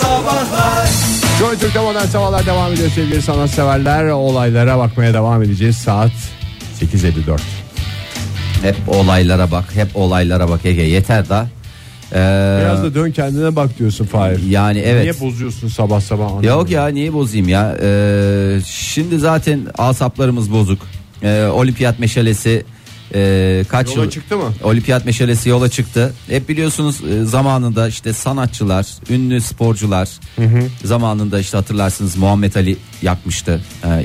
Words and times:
Sabahlar 0.00 0.88
Joy 1.38 1.58
Türk'te 1.58 1.80
modern 1.80 2.06
sabahlar 2.06 2.46
devam 2.46 2.72
ediyor 2.72 2.90
sevgili 2.90 3.22
sanatseverler. 3.22 4.04
Olaylara 4.04 4.78
bakmaya 4.78 5.14
devam 5.14 5.42
edeceğiz. 5.42 5.76
Saat 5.76 6.10
8.54. 6.80 7.38
Hep 8.62 8.76
olaylara 8.88 9.50
bak, 9.50 9.64
hep 9.74 9.88
olaylara 9.94 10.48
bak 10.48 10.60
Ege 10.64 10.82
yeter 10.82 11.28
da. 11.28 11.46
Ee, 12.12 12.58
Biraz 12.60 12.82
da 12.82 12.94
dön 12.94 13.10
kendine 13.10 13.56
bak 13.56 13.78
diyorsun 13.78 14.04
Fahir. 14.06 14.42
yani 14.50 14.78
evet. 14.78 15.02
Niye 15.02 15.20
bozuyorsun 15.30 15.68
sabah 15.68 16.00
sabah? 16.00 16.24
anlamadım. 16.24 16.48
Yok 16.48 16.70
ya 16.70 16.86
niye 16.88 17.12
bozayım 17.12 17.48
ya? 17.48 17.76
Ee, 17.82 18.58
şimdi 18.66 19.18
zaten 19.18 19.60
asaplarımız 19.78 20.52
bozuk. 20.52 20.78
Ee, 21.22 21.44
olimpiyat 21.46 21.98
meşalesi 21.98 22.64
e, 23.16 23.64
kaç 23.68 23.88
Yola 23.90 24.04
yıl 24.04 24.10
çıktı 24.10 24.36
mı? 24.36 24.52
Olimpiyat 24.62 25.04
meşalesi 25.04 25.48
yola 25.48 25.68
çıktı. 25.68 26.12
Hep 26.28 26.48
biliyorsunuz 26.48 27.00
e, 27.04 27.24
zamanında 27.24 27.88
işte 27.88 28.12
sanatçılar, 28.12 28.86
ünlü 29.10 29.40
sporcular 29.40 30.08
zamanında 30.84 31.40
işte 31.40 31.56
hatırlarsınız 31.56 32.16
Muhammed 32.16 32.54
Ali 32.54 32.76
yakmıştı. 33.02 33.60
Ee, 33.84 33.88
e, 33.88 34.04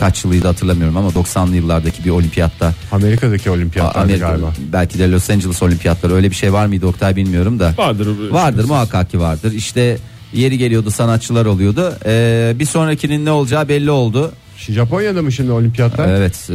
kaç 0.00 0.24
yılıydı 0.24 0.46
hatırlamıyorum 0.46 0.96
ama 0.96 1.08
90'lı 1.08 1.56
yıllardaki 1.56 2.04
bir 2.04 2.10
olimpiyatta. 2.10 2.74
Amerika'daki 2.92 3.50
olimpiyatlarda 3.50 4.00
Amerika, 4.00 4.28
galiba. 4.28 4.52
belki 4.72 4.98
de 4.98 5.10
Los 5.10 5.30
Angeles 5.30 5.62
olimpiyatları 5.62 6.14
öyle 6.14 6.30
bir 6.30 6.36
şey 6.36 6.52
var 6.52 6.66
mıydı 6.66 6.86
Oktay 6.86 7.16
bilmiyorum 7.16 7.58
da. 7.58 7.74
Vardır. 7.78 8.30
Vardır 8.30 8.64
muhakkak 8.64 9.10
ki 9.10 9.20
vardır. 9.20 9.52
İşte 9.52 9.98
yeri 10.32 10.58
geliyordu 10.58 10.90
sanatçılar 10.90 11.46
oluyordu. 11.46 11.98
Ee, 12.06 12.52
bir 12.58 12.66
sonrakinin 12.66 13.24
ne 13.24 13.30
olacağı 13.30 13.68
belli 13.68 13.90
oldu. 13.90 14.32
Japonya'da 14.72 15.22
mı 15.22 15.32
şimdi 15.32 15.50
olimpiyatlar? 15.52 16.08
Evet 16.08 16.50
e, 16.50 16.54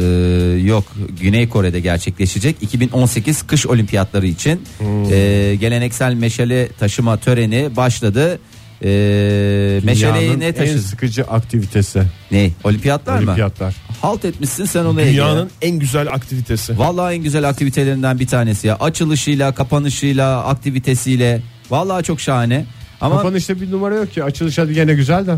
yok 0.68 0.84
Güney 1.20 1.48
Kore'de 1.48 1.80
gerçekleşecek 1.80 2.56
2018 2.60 3.42
kış 3.42 3.66
olimpiyatları 3.66 4.26
için 4.26 4.62
e, 5.10 5.56
geleneksel 5.60 6.14
meşale 6.14 6.68
taşıma 6.72 7.16
töreni 7.16 7.76
başladı. 7.76 8.38
E, 8.84 9.80
meşaleyi 9.84 10.40
ne 10.40 10.46
en 10.46 10.54
taşıdı? 10.54 10.82
sıkıcı 10.82 11.24
aktivitesi. 11.24 12.02
Ne? 12.30 12.50
Olimpiyatlar 12.64 13.12
mı? 13.18 13.18
Olimpiyatlar. 13.18 13.76
Halt 14.02 14.24
etmişsin 14.24 14.64
sen 14.64 14.84
onu. 14.84 14.98
Dünyanın 14.98 15.50
en 15.62 15.78
güzel 15.78 16.08
aktivitesi. 16.12 16.78
Vallahi 16.78 17.14
en 17.14 17.22
güzel 17.22 17.48
aktivitelerinden 17.48 18.18
bir 18.20 18.26
tanesi 18.26 18.66
ya. 18.66 18.76
Açılışıyla, 18.76 19.54
kapanışıyla, 19.54 20.44
aktivitesiyle. 20.44 21.42
Vallahi 21.70 22.04
çok 22.04 22.20
şahane. 22.20 22.64
Ama 23.00 23.16
Kapanışta 23.16 23.60
bir 23.60 23.70
numara 23.70 23.94
yok 23.94 24.12
ki. 24.12 24.24
Açılış 24.24 24.58
hadi 24.58 24.74
gene 24.74 24.94
güzel 24.94 25.26
de. 25.26 25.36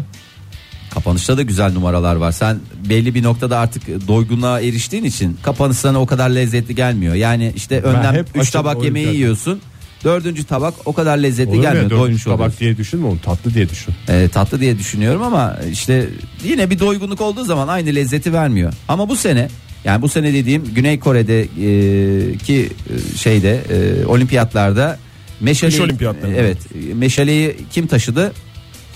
Kapanışta 0.95 1.37
da 1.37 1.43
güzel 1.43 1.73
numaralar 1.73 2.17
var. 2.17 2.33
Sen 2.33 2.59
belli 2.89 3.15
bir 3.15 3.23
noktada 3.23 3.59
artık 3.59 4.09
doygunluğa 4.09 4.61
eriştiğin 4.61 5.05
için 5.05 5.37
kapanış 5.43 5.77
sana 5.77 6.01
o 6.01 6.07
kadar 6.07 6.31
lezzetli 6.31 6.75
gelmiyor. 6.75 7.15
Yani 7.15 7.53
işte 7.57 7.81
önden 7.81 8.15
hep 8.15 8.27
3 8.35 8.41
açıl- 8.41 8.53
tabak 8.53 8.75
yemeği 8.85 9.07
olimpiyat. 9.07 9.15
yiyorsun. 9.15 9.61
Dördüncü 10.05 10.45
tabak 10.45 10.75
o 10.85 10.93
kadar 10.93 11.19
lezzetli 11.19 11.49
Olur 11.51 11.57
mu 11.59 11.65
ya? 11.65 11.71
gelmiyor. 11.71 11.91
Dördüncü 11.91 12.03
Doymuş 12.05 12.25
tabak 12.25 12.39
oluyorsun. 12.39 12.61
diye 12.61 12.77
düşünme 12.77 13.07
onu 13.07 13.21
tatlı 13.21 13.55
diye 13.55 13.69
düşün. 13.69 13.95
Ee, 14.09 14.29
tatlı 14.33 14.61
diye 14.61 14.79
düşünüyorum 14.79 15.23
ama 15.23 15.57
işte 15.73 16.09
yine 16.45 16.71
bir 16.71 16.79
doygunluk 16.79 17.21
olduğu 17.21 17.45
zaman 17.45 17.69
aynı 17.69 17.95
lezzeti 17.95 18.33
vermiyor. 18.33 18.73
Ama 18.89 19.09
bu 19.09 19.17
sene 19.17 19.49
yani 19.85 20.03
bu 20.03 20.09
sene 20.09 20.33
dediğim 20.35 20.65
Güney 20.75 20.99
Kore'de 20.99 21.41
e, 21.43 22.37
ki 22.39 22.69
e, 23.15 23.19
şeyde 23.19 23.61
e, 23.71 24.07
olimpiyatlarda 24.07 24.99
meşaleyi, 25.41 25.79
Kış 25.79 25.89
olimpiyatlarında. 25.89 26.37
evet 26.39 26.59
meşaleyi 26.95 27.57
kim 27.73 27.87
taşıdı? 27.87 28.33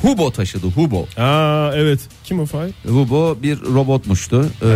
Hubo 0.02 0.30
taşıdı 0.30 0.66
Hubo. 0.66 1.06
Aa 1.16 1.70
evet. 1.74 2.00
Kim 2.24 2.40
o 2.40 2.46
Fahir? 2.46 2.72
Hubo 2.88 3.36
bir 3.42 3.60
robotmuştu. 3.62 4.46
Ee, 4.62 4.66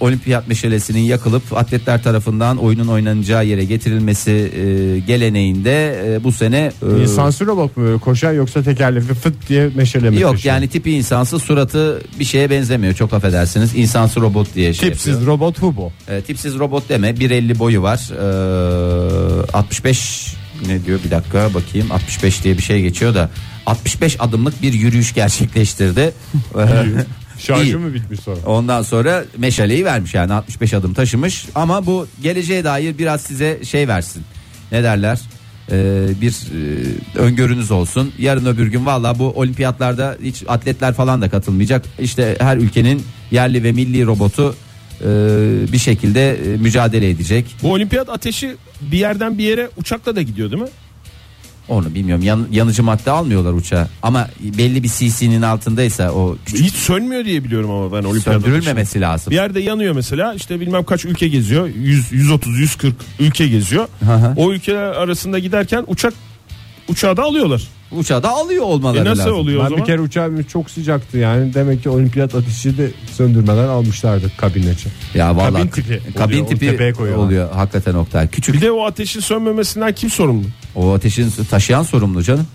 olimpiyat 0.00 0.48
meşalesinin 0.48 1.00
yakılıp 1.00 1.42
atletler 1.56 2.02
tarafından 2.02 2.56
oyunun 2.56 2.88
oynanacağı 2.88 3.46
yere 3.46 3.64
getirilmesi 3.64 4.30
e, 4.30 4.98
geleneğinde 4.98 6.04
e, 6.14 6.24
bu 6.24 6.32
sene 6.32 6.72
e, 6.98 7.02
İnsansı 7.02 7.46
robot 7.46 7.76
mu 7.76 7.84
böyle 7.84 7.98
koşan 7.98 8.32
yoksa 8.32 8.62
tekerlekli 8.62 9.14
fıt 9.14 9.48
diye 9.48 9.70
meşale 9.74 10.10
mi 10.10 10.20
Yok 10.20 10.32
taşıyor? 10.32 10.54
yani 10.54 10.68
tipi 10.68 10.92
insansı 10.92 11.38
suratı 11.38 12.00
bir 12.20 12.24
şeye 12.24 12.50
benzemiyor 12.50 12.94
çok 12.94 13.12
affedersiniz 13.12 13.74
insansı 13.76 14.20
robot 14.20 14.54
diye 14.54 14.74
şey 14.74 14.88
Tipsiz 14.88 15.12
yapıyor. 15.12 15.32
robot 15.32 15.62
Hubo. 15.62 15.92
Ee, 16.08 16.20
tipsiz 16.20 16.58
robot 16.58 16.88
deme 16.88 17.10
1.50 17.10 17.58
boyu 17.58 17.82
var 17.82 18.00
Ee, 18.12 19.52
65 19.52 20.34
ne 20.66 20.84
diyor 20.84 21.00
bir 21.04 21.10
dakika 21.10 21.54
bakayım 21.54 21.92
65 21.92 22.44
diye 22.44 22.58
bir 22.58 22.62
şey 22.62 22.82
geçiyor 22.82 23.14
da 23.14 23.30
65 23.66 24.16
adımlık 24.20 24.62
bir 24.62 24.72
yürüyüş 24.72 25.14
gerçekleştirdi. 25.14 26.12
İyi. 26.56 26.96
Şarjı 27.38 27.78
mı 27.78 27.94
bitmiş 27.94 28.20
sonra? 28.20 28.38
Ondan 28.46 28.82
sonra 28.82 29.24
meşaleyi 29.38 29.84
vermiş 29.84 30.14
yani 30.14 30.32
65 30.32 30.74
adım 30.74 30.94
taşımış 30.94 31.46
ama 31.54 31.86
bu 31.86 32.06
geleceğe 32.22 32.64
dair 32.64 32.98
biraz 32.98 33.20
size 33.20 33.64
şey 33.64 33.88
versin. 33.88 34.22
Ne 34.72 34.82
derler? 34.82 35.20
Ee, 35.72 36.06
bir 36.20 36.32
e, 36.32 37.18
öngörünüz 37.18 37.70
olsun. 37.70 38.12
Yarın 38.18 38.46
öbür 38.46 38.66
gün 38.66 38.86
valla 38.86 39.18
bu 39.18 39.24
olimpiyatlarda 39.24 40.16
hiç 40.22 40.44
atletler 40.48 40.94
falan 40.94 41.22
da 41.22 41.30
katılmayacak. 41.30 41.84
İşte 41.98 42.36
her 42.40 42.56
ülkenin 42.56 43.02
yerli 43.30 43.62
ve 43.62 43.72
milli 43.72 44.06
robotu 44.06 44.56
bir 45.72 45.78
şekilde 45.78 46.30
e, 46.54 46.56
mücadele 46.56 47.10
edecek. 47.10 47.56
Bu 47.62 47.72
olimpiyat 47.72 48.08
ateşi 48.08 48.56
bir 48.80 48.98
yerden 48.98 49.38
bir 49.38 49.44
yere 49.44 49.70
uçakla 49.76 50.16
da 50.16 50.22
gidiyor 50.22 50.50
değil 50.50 50.62
mi? 50.62 50.68
Onu 51.68 51.94
bilmiyorum. 51.94 52.24
Yan- 52.24 52.46
yanıcı 52.52 52.82
madde 52.82 53.10
almıyorlar 53.10 53.52
uçağa. 53.52 53.88
Ama 54.02 54.28
belli 54.58 54.82
bir 54.82 54.88
cc'nin 54.88 55.42
altındaysa 55.42 56.10
o 56.12 56.36
küçük 56.46 56.66
Hiç 56.66 56.74
sönmüyor 56.74 57.24
diye 57.24 57.44
biliyorum 57.44 57.70
ama 57.70 57.92
ben 57.92 58.02
olimpiyat 58.04 58.26
ateşi. 58.28 58.42
söndürülmemesi 58.42 59.00
lazım. 59.00 59.30
Bir 59.30 59.36
yerde 59.36 59.60
yanıyor 59.60 59.94
mesela 59.94 60.34
işte 60.34 60.60
bilmem 60.60 60.84
kaç 60.84 61.04
ülke 61.04 61.28
geziyor 61.28 61.68
100, 61.76 62.12
130 62.12 62.58
140 62.58 62.94
ülke 63.20 63.48
geziyor 63.48 63.88
Hı 64.04 64.14
hı. 64.14 64.32
o 64.36 64.52
ülkeler 64.52 64.82
arasında 64.82 65.38
giderken 65.38 65.84
uçak 65.86 66.14
uçağı 66.90 67.16
da 67.16 67.22
alıyorlar 67.22 67.62
Uçağı 67.92 68.22
da 68.22 68.28
alıyor 68.30 68.64
olmaları 68.64 69.00
e 69.00 69.04
nasıl 69.04 69.20
lazım. 69.20 69.34
oluyor 69.34 69.60
o 69.60 69.62
Ben 69.64 69.68
zaman 69.68 69.80
bir 69.82 69.86
kere 69.86 70.00
uçağım 70.00 70.42
çok 70.42 70.70
sıcaktı 70.70 71.18
yani. 71.18 71.54
Demek 71.54 71.82
ki 71.82 71.88
olimpiyat 71.88 72.34
ateşi 72.34 72.78
de 72.78 72.90
söndürmeden 73.16 73.68
almışlardı 73.68 74.30
kabin 74.36 74.62
için. 74.72 74.92
Ya 75.14 75.36
vallahi 75.36 75.52
Kabin 75.52 75.68
tipi 75.68 76.00
kabin 76.16 76.32
oluyor, 76.34 76.40
onu 76.42 76.48
tipi 76.48 76.66
tepeye 76.70 76.92
koyuyorlar. 76.92 77.24
oluyor 77.26 77.52
hakikaten 77.52 77.94
Oktay. 77.94 78.28
Küçük 78.28 78.54
bir 78.54 78.60
de 78.60 78.70
o 78.70 78.84
ateşin 78.86 79.20
sönmemesinden 79.20 79.94
kim 79.94 80.10
sorumlu 80.10 80.44
o 80.74 80.92
ateşin 80.92 81.30
taşıyan 81.50 81.82
sorumlu 81.82 82.22
canım. 82.22 82.46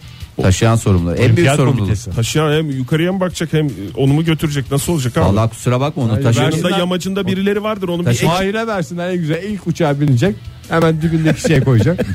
Taşıyan 0.41 0.75
sorumlu. 0.75 1.09
En 1.12 1.17
büyük 1.17 1.50
Olimpiyat 1.50 1.57
komitesi. 1.57 2.12
taşıyan 2.12 2.52
hem 2.53 2.69
yukarıya 2.69 3.13
mı 3.13 3.19
bakacak 3.19 3.53
hem 3.53 3.69
onu 3.97 4.13
mu 4.13 4.25
götürecek 4.25 4.72
nasıl 4.72 4.94
olacak 4.94 5.17
abi 5.17 5.25
Vallahi 5.25 5.50
kusura 5.50 5.79
bakma 5.79 6.03
onu 6.03 6.12
Hayır, 6.12 6.23
taşıyan. 6.23 6.52
yanında 6.52 6.69
yamacında 6.69 7.28
birileri 7.28 7.63
vardır 7.63 7.88
onun 7.88 8.00
bir 8.00 8.06
Taşı- 8.06 8.17
ek- 8.25 8.28
Mahir'e 8.28 8.67
versinler 8.67 9.09
en 9.09 9.17
güzel 9.17 9.44
ilk 9.44 9.67
uçağa 9.67 10.02
binecek. 10.02 10.35
Hemen 10.70 11.02
dibindeki 11.02 11.42
şey 11.42 11.62
koyacak. 11.62 12.06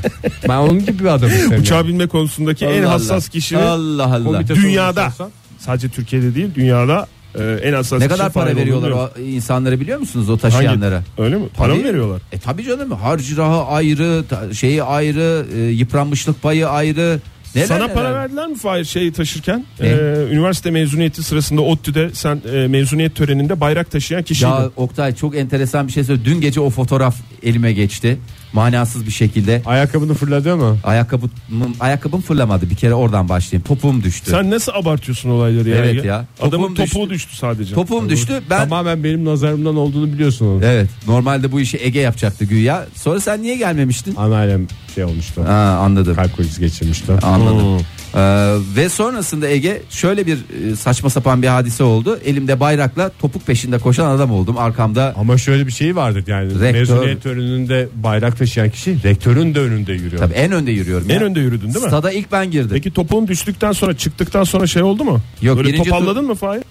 ben 0.49 0.57
onun 0.57 0.79
gibi 0.85 0.99
bir 0.99 1.05
adamım. 1.05 1.35
isterim 1.35 1.61
uçağa 1.61 1.75
yani. 1.75 1.87
binme 1.87 2.07
konusundaki 2.07 2.65
en 2.65 2.83
Allah 2.83 2.91
hassas 2.93 3.11
Allah. 3.11 3.31
kişinin 3.31 3.59
Allah 3.61 4.15
Allah. 4.15 4.47
Dünyada 4.47 5.07
olsan- 5.07 5.31
sadece 5.59 5.89
Türkiye'de 5.89 6.35
değil 6.35 6.47
dünyada 6.55 7.07
e, 7.39 7.43
en 7.63 7.73
hassas 7.73 7.99
Ne 7.99 8.07
kişi 8.07 8.17
kadar 8.17 8.33
para 8.33 8.45
Fahir 8.45 8.57
veriyorlar 8.57 8.89
olduğunu 8.91 9.09
o 9.17 9.19
insanlara 9.21 9.79
biliyor 9.79 9.99
musunuz 9.99 10.29
o 10.29 10.31
Hangi- 10.31 10.41
taşıyanlara? 10.41 11.03
Öyle 11.17 11.35
mi? 11.35 11.45
Para 11.57 11.67
mı 11.73 11.79
Tabii. 11.79 11.89
veriyorlar? 11.89 12.21
E 12.31 12.39
tabi 12.39 12.63
canım 12.63 12.91
harcırahı 12.91 13.63
ayrı, 13.65 14.23
ta- 14.29 14.53
şeyi 14.53 14.83
ayrı, 14.83 15.45
e, 15.55 15.59
yıpranmışlık 15.59 16.41
payı 16.41 16.69
ayrı. 16.69 17.19
Neler 17.55 17.65
Sana 17.67 17.83
neler. 17.83 17.93
para 17.93 18.13
verdiler 18.13 18.47
mi 18.47 18.55
Fahir 18.57 18.85
şeyi 18.85 19.13
taşırken? 19.13 19.65
Ne? 19.79 19.87
Ee, 19.87 20.27
üniversite 20.31 20.71
mezuniyeti 20.71 21.23
sırasında 21.23 21.61
ODTÜ'de 21.61 22.09
sen 22.13 22.41
e, 22.53 22.67
mezuniyet 22.67 23.15
töreninde 23.15 23.59
bayrak 23.61 23.91
taşıyan 23.91 24.23
kişiydin. 24.23 24.51
Ya 24.51 24.69
Oktay 24.75 25.15
çok 25.15 25.35
enteresan 25.35 25.87
bir 25.87 25.91
şey 25.91 26.03
söyledi. 26.03 26.25
Dün 26.25 26.41
gece 26.41 26.59
o 26.59 26.69
fotoğraf 26.69 27.15
elime 27.43 27.73
geçti. 27.73 28.17
Manasız 28.53 29.05
bir 29.05 29.11
şekilde. 29.11 29.61
Ayakkabını 29.65 30.13
fırladı 30.13 30.57
mı? 30.57 30.77
Ayakkabım, 30.83 31.31
ayakkabım 31.79 32.21
fırlamadı. 32.21 32.69
Bir 32.69 32.75
kere 32.75 32.93
oradan 32.93 33.29
başlayayım. 33.29 33.67
Topuğum 33.67 34.03
düştü. 34.03 34.31
Sen 34.31 34.51
nasıl 34.51 34.71
abartıyorsun 34.71 35.29
olayları 35.29 35.69
ya? 35.69 35.75
Evet 35.75 36.05
ya. 36.05 36.25
Adamın 36.41 36.67
Topuğum 36.67 36.85
topuğu 36.85 37.09
düştü. 37.09 37.29
düştü 37.29 37.35
sadece. 37.37 37.73
Topuğum 37.75 38.09
düştü. 38.09 38.41
Ben 38.49 38.57
Tamamen 38.57 39.03
benim 39.03 39.25
nazarımdan 39.25 39.75
olduğunu 39.75 40.13
biliyorsun 40.13 40.45
onu. 40.45 40.65
Evet 40.65 40.89
normalde 41.07 41.51
bu 41.51 41.59
işi 41.59 41.77
Ege 41.81 41.99
yapacaktı 41.99 42.45
güya. 42.45 42.85
Sonra 42.95 43.19
sen 43.19 43.41
niye 43.41 43.55
gelmemiştin? 43.55 44.15
Anneannem 44.15 44.67
şey 44.95 45.03
olmuştu. 45.03 45.43
Ha, 45.47 45.79
anladım. 45.81 46.15
Kalp 46.15 46.37
krizi 46.37 46.59
geçirmişti. 46.59 47.11
Anladım. 47.21 47.81
Ee, 48.15 48.55
ve 48.75 48.89
sonrasında 48.89 49.47
Ege 49.47 49.81
şöyle 49.89 50.25
bir 50.25 50.37
e, 50.71 50.75
saçma 50.75 51.09
sapan 51.09 51.41
bir 51.41 51.47
hadise 51.47 51.83
oldu. 51.83 52.19
Elimde 52.25 52.59
bayrakla 52.59 53.11
topuk 53.21 53.47
peşinde 53.47 53.79
koşan 53.79 54.09
adam 54.09 54.31
oldum. 54.31 54.57
Arkamda 54.57 55.13
Ama 55.17 55.37
şöyle 55.37 55.67
bir 55.67 55.71
şey 55.71 55.95
vardır 55.95 56.23
yani 56.27 56.49
Rektör. 56.53 56.71
mezuniyet 56.71 57.23
töreninde 57.23 57.87
bayrak 57.95 58.37
taşıyan 58.37 58.69
kişi 58.69 59.03
rektörün 59.03 59.55
de 59.55 59.59
önünde 59.59 59.93
yürüyor. 59.93 60.17
tabii 60.21 60.33
en 60.33 60.51
önde 60.51 60.71
yürüyorum. 60.71 61.11
En 61.11 61.15
ya. 61.19 61.21
önde 61.25 61.39
yürüdün 61.39 61.73
değil 61.73 61.85
mi? 61.85 61.89
Stada 61.89 62.11
ilk 62.11 62.31
ben 62.31 62.51
girdim. 62.51 62.69
Peki 62.73 62.91
topuğun 62.91 63.27
düştükten 63.27 63.71
sonra 63.71 63.97
çıktıktan 63.97 64.43
sonra 64.43 64.67
şey 64.67 64.83
oldu 64.83 65.03
mu? 65.03 65.19
Yok, 65.41 65.57
Böyle 65.57 65.67
birinci 65.69 65.89
topalladın 65.89 66.25
mı 66.25 66.35
Fahir? 66.35 66.63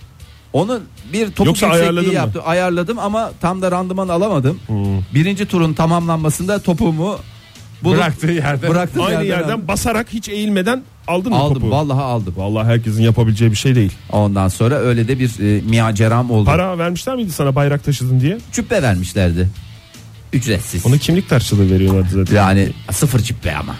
Onu 0.53 0.81
bir 1.13 1.27
topuk 1.27 1.47
Yoksa 1.47 1.67
yüksekliği 1.67 1.83
ayarladın 1.83 2.09
mı? 2.09 2.15
yaptı. 2.15 2.43
Ayarladım 2.43 2.99
ama 2.99 3.33
tam 3.41 3.63
da 3.63 3.71
randıman 3.71 4.09
alamadım. 4.09 4.59
Birinci 5.15 5.47
turun 5.47 5.73
tamamlanmasında 5.75 6.59
topuğumu 6.59 7.19
bulup 7.83 7.97
Bıraktığı 7.97 8.31
yerde. 8.31 8.69
bıraktım 8.69 9.03
Aynı 9.03 9.13
yerden 9.13 9.27
yerden 9.39 9.53
aldım. 9.55 9.69
basarak 9.69 10.07
hiç 10.13 10.29
eğilmeden 10.29 10.83
aldın 11.11 11.33
mı 11.33 11.39
aldım. 11.39 11.55
topuğu? 11.55 11.71
Vallahi 11.71 12.01
aldım. 12.03 12.35
Vallahi 12.37 12.67
herkesin 12.67 13.03
yapabileceği 13.03 13.51
bir 13.51 13.57
şey 13.57 13.75
değil. 13.75 13.93
Ondan 14.13 14.49
sonra 14.49 14.75
öyle 14.75 15.09
de 15.09 15.19
bir 15.19 15.59
e, 15.59 15.61
miaceram 15.61 16.31
oldu. 16.31 16.45
Para 16.45 16.79
vermişler 16.79 17.17
miydi 17.17 17.33
sana 17.33 17.55
bayrak 17.55 17.85
taşıdın 17.85 18.21
diye? 18.21 18.39
Cübbe 18.53 18.83
vermişlerdi. 18.83 19.49
Ücretsiz. 20.33 20.87
Onu 20.87 20.99
kimlik 20.99 21.29
karşılığı 21.29 21.71
veriyorlardı 21.71 22.09
zaten. 22.11 22.37
Yani 22.37 22.69
sıfır 22.93 23.21
cübbe 23.21 23.57
ama. 23.57 23.77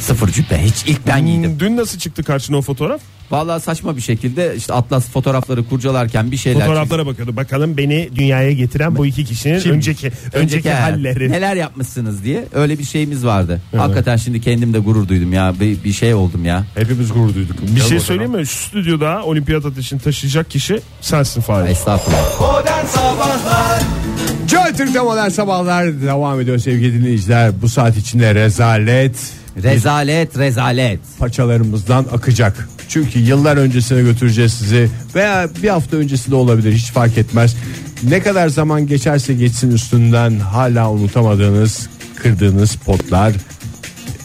Sıfır 0.00 0.28
cübbe 0.32 0.58
hiç 0.64 0.84
ilk 0.86 1.06
ben 1.06 1.26
giydim. 1.26 1.56
Dün 1.60 1.76
nasıl 1.76 1.98
çıktı 1.98 2.22
karşına 2.22 2.56
o 2.56 2.62
fotoğraf? 2.62 3.00
Vallahi 3.32 3.62
saçma 3.62 3.96
bir 3.96 4.00
şekilde 4.00 4.54
işte 4.56 4.72
Atlas 4.74 5.10
fotoğrafları 5.10 5.64
kurcalarken 5.68 6.30
bir 6.30 6.36
şeyler 6.36 6.60
Fotoğraflara 6.60 7.06
bakıyordu. 7.06 7.36
Bakalım 7.36 7.76
beni 7.76 8.08
dünyaya 8.16 8.52
getiren 8.52 8.96
bu 8.96 9.06
iki 9.06 9.24
kişinin 9.24 9.68
önceki 9.70 10.12
önceki, 10.32 10.70
hayat, 10.70 10.92
halleri. 10.92 11.32
Neler 11.32 11.56
yapmışsınız 11.56 12.24
diye 12.24 12.44
öyle 12.54 12.78
bir 12.78 12.84
şeyimiz 12.84 13.26
vardı. 13.26 13.60
Hakikaten 13.76 14.16
şimdi 14.16 14.40
kendim 14.40 14.74
de 14.74 14.78
gurur 14.78 15.08
duydum 15.08 15.32
ya. 15.32 15.54
Bir, 15.60 15.84
bir 15.84 15.92
şey 15.92 16.14
oldum 16.14 16.44
ya. 16.44 16.64
Hepimiz 16.74 17.12
gurur 17.12 17.34
duyduk. 17.34 17.56
Bir 17.76 17.80
şey 17.80 18.00
söyleyeyim 18.00 18.32
mi? 18.32 18.46
Şu 18.46 18.56
stüdyoda 18.56 19.24
olimpiyat 19.24 19.64
ateşini 19.66 20.00
taşıyacak 20.00 20.50
kişi 20.50 20.80
sensin 21.00 21.40
Fahir. 21.40 21.70
Estağfurullah. 21.70 22.40
Modern 22.40 22.86
Sabahlar 22.86 23.82
Joy 24.48 24.76
Türk'te 24.76 25.00
modern 25.00 25.28
sabahlar 25.28 26.02
devam 26.02 26.40
ediyor 26.40 26.58
sevgili 26.58 27.00
dinleyiciler. 27.00 27.62
Bu 27.62 27.68
saat 27.68 27.96
içinde 27.96 28.34
rezalet 28.34 29.16
Rezalet 29.62 30.38
rezalet. 30.38 31.00
paçalarımızdan 31.18 32.06
akacak. 32.12 32.68
Çünkü 32.92 33.18
yıllar 33.18 33.56
öncesine 33.56 34.02
götüreceğiz 34.02 34.52
sizi 34.52 34.88
veya 35.14 35.48
bir 35.62 35.68
hafta 35.68 35.96
öncesi 35.96 36.30
de 36.30 36.34
olabilir 36.34 36.72
hiç 36.72 36.92
fark 36.92 37.18
etmez. 37.18 37.56
Ne 38.02 38.20
kadar 38.20 38.48
zaman 38.48 38.86
geçerse 38.86 39.34
geçsin 39.34 39.70
üstünden 39.70 40.38
hala 40.38 40.90
unutamadığınız, 40.90 41.88
kırdığınız 42.16 42.76
potlar, 42.76 43.32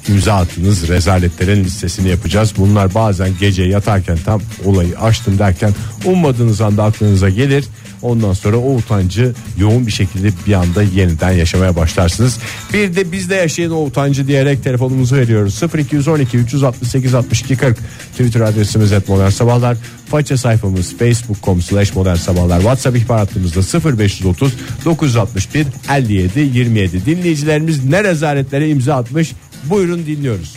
imza 0.10 0.34
attığınız 0.34 0.88
rezaletlerin 0.88 1.64
listesini 1.64 2.10
yapacağız. 2.10 2.54
Bunlar 2.58 2.94
bazen 2.94 3.30
gece 3.40 3.64
yatarken 3.64 4.18
tam 4.26 4.42
olayı 4.66 5.00
açtım 5.00 5.40
derken 5.40 5.74
ummadığınız 6.06 6.62
anda 6.62 6.84
aklınıza 6.84 7.30
gelir. 7.30 7.66
Ondan 8.02 8.34
sonra 8.34 8.58
o 8.58 8.76
utancı 8.76 9.34
yoğun 9.58 9.88
bir 9.88 9.92
şekilde 9.92 10.30
bir 10.48 10.54
anda 10.54 10.84
yeniden 10.84 11.32
yaşamaya 11.32 11.76
başlarsınız. 11.76 12.38
Bir 12.74 12.96
de 12.96 13.12
biz 13.12 13.30
de 13.30 13.36
yaşayın 13.36 13.72
o 13.72 13.84
utancı 13.84 14.28
diyerek 14.28 14.64
telefonumuzu 14.64 15.16
veriyoruz. 15.16 15.62
0212 15.78 16.38
368 16.38 17.14
62 17.14 17.56
40 17.56 17.78
Twitter 18.12 18.42
adresimiz 18.42 18.92
et 18.92 19.10
modern 19.10 19.30
sabahlar. 19.30 19.78
Faça 20.10 20.38
sayfamız 20.38 20.98
facebook.com 20.98 21.62
slash 21.62 21.96
modern 21.96 22.16
sabahlar. 22.16 22.58
WhatsApp 22.58 22.98
ihbar 22.98 23.20
hattımızda 23.20 23.92
0530 23.98 24.54
961 24.86 25.68
57 25.90 26.40
27. 26.40 27.06
Dinleyicilerimiz 27.06 27.86
ne 27.86 28.04
rezaletlere 28.04 28.70
imza 28.70 28.96
atmış 28.96 29.34
Buyurun 29.70 30.06
dinliyoruz. 30.06 30.56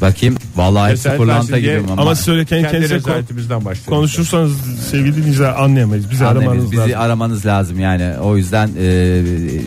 Bakayım. 0.00 0.37
Vallahi 0.58 0.94
pırlanta 1.16 1.52
versin 1.52 1.56
gibi 1.56 1.92
ama. 1.92 2.02
Ama 2.02 2.14
söylerken 2.14 2.62
Kendi 2.62 2.90
rezaletimizden 2.90 3.64
başlayalım. 3.64 3.94
konuşursanız 3.98 4.52
sevgili 4.90 5.16
dinleyiciler 5.16 5.62
anlayamayız. 5.62 6.10
Bizi 6.10 6.24
Anlamayız. 6.26 6.50
aramanız 6.52 6.72
bizi 6.72 6.80
lazım. 6.82 7.00
aramanız 7.00 7.46
lazım 7.46 7.80
yani. 7.80 8.18
O 8.18 8.36
yüzden 8.36 8.70
e, 8.80 9.22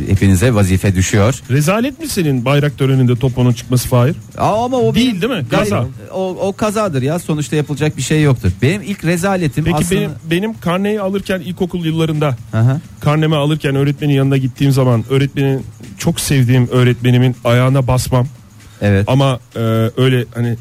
hepinize 0.09 0.53
vazife 0.53 0.95
düşüyor. 0.95 1.41
Rezalet 1.51 1.99
mi 1.99 2.07
senin 2.07 2.45
bayrak 2.45 2.77
töreninde 2.77 3.15
toponun 3.15 3.53
çıkması 3.53 3.87
Fahir? 3.87 4.15
Aa, 4.37 4.65
Ama 4.65 4.77
o 4.77 4.95
Değil, 4.95 5.09
benim- 5.11 5.21
değil 5.21 5.33
mi? 5.41 5.45
Gayet- 5.49 5.69
Kaza. 5.69 5.85
O, 6.13 6.29
o 6.47 6.53
kazadır 6.53 7.01
ya. 7.01 7.19
Sonuçta 7.19 7.55
yapılacak 7.55 7.97
bir 7.97 8.01
şey 8.01 8.21
yoktur. 8.23 8.51
Benim 8.61 8.81
ilk 8.81 9.05
rezaletim 9.05 9.63
Peki 9.63 9.77
aslında. 9.77 10.01
benim 10.01 10.11
benim 10.31 10.59
karneyi 10.59 11.01
alırken 11.01 11.39
ilkokul 11.39 11.85
yıllarında 11.85 12.35
Aha. 12.53 12.81
karnemi 12.99 13.35
alırken 13.35 13.75
öğretmenin 13.75 14.13
yanına 14.13 14.37
gittiğim 14.37 14.71
zaman 14.73 15.03
öğretmenin 15.09 15.63
çok 15.97 16.19
sevdiğim 16.19 16.67
öğretmenimin 16.71 17.35
ayağına 17.43 17.87
basmam 17.87 18.27
Evet. 18.81 19.03
ama 19.07 19.39
e, 19.55 19.59
öyle 19.97 20.25
hani 20.35 20.55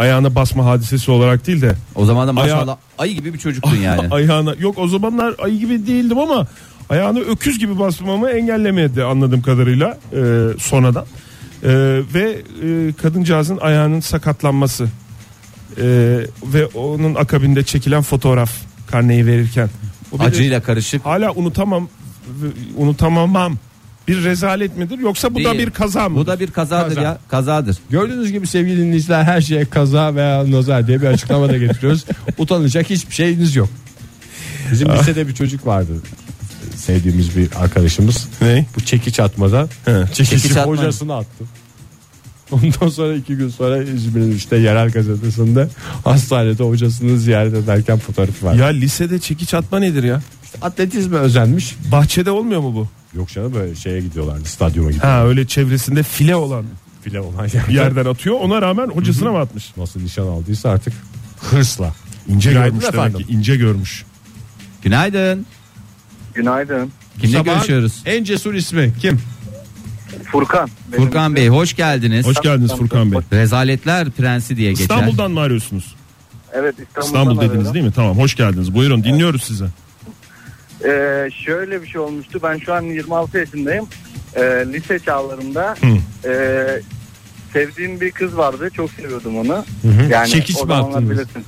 ayağına 0.00 0.34
basma 0.34 0.64
hadisesi 0.64 1.10
olarak 1.10 1.46
değil 1.46 1.62
de 1.62 1.74
O 1.94 2.04
zaman 2.04 2.28
da 2.28 2.32
maşallah 2.32 2.62
Ayağı- 2.62 2.78
ayı 2.98 3.14
gibi 3.14 3.34
bir 3.34 3.38
çocuktun 3.38 3.76
yani. 3.82 4.08
ayağına 4.10 4.54
yok 4.58 4.78
o 4.78 4.88
zamanlar 4.88 5.34
ayı 5.42 5.58
gibi 5.58 5.86
değildim 5.86 6.18
ama 6.18 6.46
ayağına 6.88 7.18
öküz 7.18 7.58
gibi 7.58 7.78
basmamı 7.78 8.30
engellemedi 8.30 9.04
anladığım 9.04 9.42
kadarıyla 9.42 9.98
e, 10.12 10.18
sonradan 10.58 11.04
E, 11.62 11.68
ve 12.14 12.42
e, 12.62 12.92
kadıncağızın 12.92 13.58
ayağının 13.60 14.00
sakatlanması 14.00 14.84
e, 15.76 15.84
ve 16.44 16.66
onun 16.74 17.14
akabinde 17.14 17.62
çekilen 17.64 18.02
fotoğraf 18.02 18.50
karneyi 18.90 19.26
verirken 19.26 19.68
Acıyla 20.18 20.62
karışık. 20.62 21.06
hala 21.06 21.32
unutamam 21.32 21.88
unutamamam 22.76 23.56
bir 24.10 24.24
rezalet 24.24 24.76
midir 24.76 24.98
yoksa 24.98 25.34
bu 25.34 25.44
da 25.44 25.52
Değil. 25.54 25.66
bir 25.66 25.70
kaza 25.70 26.08
mı? 26.08 26.16
Bu 26.16 26.26
da 26.26 26.40
bir 26.40 26.50
kazadır 26.50 26.88
Kaza. 26.94 27.00
ya. 27.00 27.18
Kazadır. 27.28 27.76
Gördüğünüz 27.90 28.32
gibi 28.32 28.46
sevgili 28.46 28.76
dinleyiciler 28.78 29.22
her 29.24 29.40
şeye 29.40 29.64
kaza 29.64 30.14
veya 30.14 30.50
nazar 30.50 30.86
diye 30.86 31.02
bir 31.02 31.06
açıklama 31.06 31.48
da 31.48 31.56
getiriyoruz. 31.58 32.04
Utanacak 32.38 32.90
hiçbir 32.90 33.14
şeyiniz 33.14 33.56
yok. 33.56 33.68
Bizim 34.72 34.88
lisede 34.92 35.28
bir 35.28 35.34
çocuk 35.34 35.66
vardı. 35.66 35.92
Sevdiğimiz 36.76 37.36
bir 37.36 37.48
arkadaşımız. 37.56 38.28
ne? 38.42 38.66
Bu 38.76 38.80
çekiç 38.80 39.20
atmada 39.20 39.68
çekici 40.14 40.40
Çekiç 40.42 40.56
atma. 40.56 40.72
hocasına 40.72 41.16
attı. 41.16 41.44
Ondan 42.52 42.88
sonra 42.88 43.14
iki 43.14 43.36
gün 43.36 43.48
sonra 43.48 43.82
İzmir'in 43.82 44.36
işte 44.36 44.56
yerel 44.56 44.90
gazetesinde 44.90 45.68
hastanede 46.04 46.62
hocasını 46.64 47.18
ziyaret 47.18 47.54
ederken 47.54 47.98
fotoğrafı 47.98 48.46
var. 48.46 48.54
Ya 48.54 48.66
lisede 48.66 49.18
çekiç 49.18 49.54
atma 49.54 49.78
nedir 49.78 50.02
ya? 50.02 50.22
Atletizme 50.62 51.16
özenmiş. 51.18 51.76
Bahçede 51.92 52.30
olmuyor 52.30 52.60
mu 52.60 52.74
bu? 52.74 52.88
Yok 53.14 53.28
canım 53.28 53.54
böyle 53.54 53.74
şeye 53.74 54.00
gidiyorlardı 54.00 54.44
stadyuma 54.44 54.90
gidiyor. 54.90 55.04
Ha 55.12 55.24
öyle 55.26 55.46
çevresinde 55.46 56.02
file 56.02 56.36
olan 56.36 56.64
File 57.02 57.20
olan 57.20 57.48
yerde. 57.54 57.72
yerden 57.72 58.04
atıyor. 58.04 58.36
Ona 58.40 58.62
rağmen 58.62 58.88
hocasına 58.88 59.30
mı 59.32 59.38
atmış? 59.38 59.76
Nasıl 59.76 60.00
nişan 60.02 60.26
aldıysa 60.26 60.70
artık 60.70 60.92
hırsla. 61.40 61.94
İnce 62.28 62.50
Günaydın 62.50 62.70
görmüş 62.78 62.94
efendim. 62.94 63.12
demek 63.14 63.26
ki. 63.28 63.32
ince 63.34 63.56
görmüş. 63.56 64.04
Günaydın. 64.82 65.46
Günaydın. 66.34 66.92
Kimle 67.20 67.36
Sabahın 67.36 67.54
görüşüyoruz? 67.56 68.02
En 68.06 68.24
cesur 68.24 68.54
ismi 68.54 68.92
kim? 69.00 69.20
Furkan. 70.32 70.70
Benim 70.92 71.04
Furkan. 71.04 71.36
Bey 71.36 71.48
hoş 71.48 71.76
geldiniz. 71.76 72.26
Hoş 72.26 72.40
geldiniz 72.40 72.74
Furkan 72.76 73.12
Bey. 73.12 73.20
Rezaletler 73.32 74.10
prensi 74.10 74.56
diye 74.56 74.70
geçer. 74.70 74.82
İstanbul'dan 74.82 75.30
mı 75.30 75.40
arıyorsunuz? 75.40 75.94
Evet 76.52 76.74
İstanbul'dan 76.78 77.06
İstanbul 77.06 77.36
dediniz 77.36 77.50
arıyorum. 77.50 77.74
değil 77.74 77.84
mi? 77.84 77.92
Tamam 77.92 78.18
hoş 78.18 78.34
geldiniz. 78.34 78.74
Buyurun 78.74 79.04
dinliyoruz 79.04 79.42
sizi. 79.44 79.64
Ee, 80.84 81.28
şöyle 81.44 81.82
bir 81.82 81.86
şey 81.86 82.00
olmuştu. 82.00 82.40
Ben 82.42 82.58
şu 82.58 82.74
an 82.74 82.82
26 82.82 83.38
yaşındayım. 83.38 83.86
Ee, 84.36 84.40
lise 84.72 84.98
çağlarında 84.98 85.74
Hı. 85.80 86.28
e, 86.28 86.66
sevdiğim 87.52 88.00
bir 88.00 88.10
kız 88.10 88.36
vardı. 88.36 88.70
Çok 88.76 88.90
seviyordum 88.90 89.38
onu. 89.38 89.64
Yani 90.10 90.28
Çekiç 90.28 90.56
o 90.56 90.60
mi 90.62 90.68
zamanlar 90.68 90.88
attınız? 90.96 91.10
bilirsin. 91.10 91.44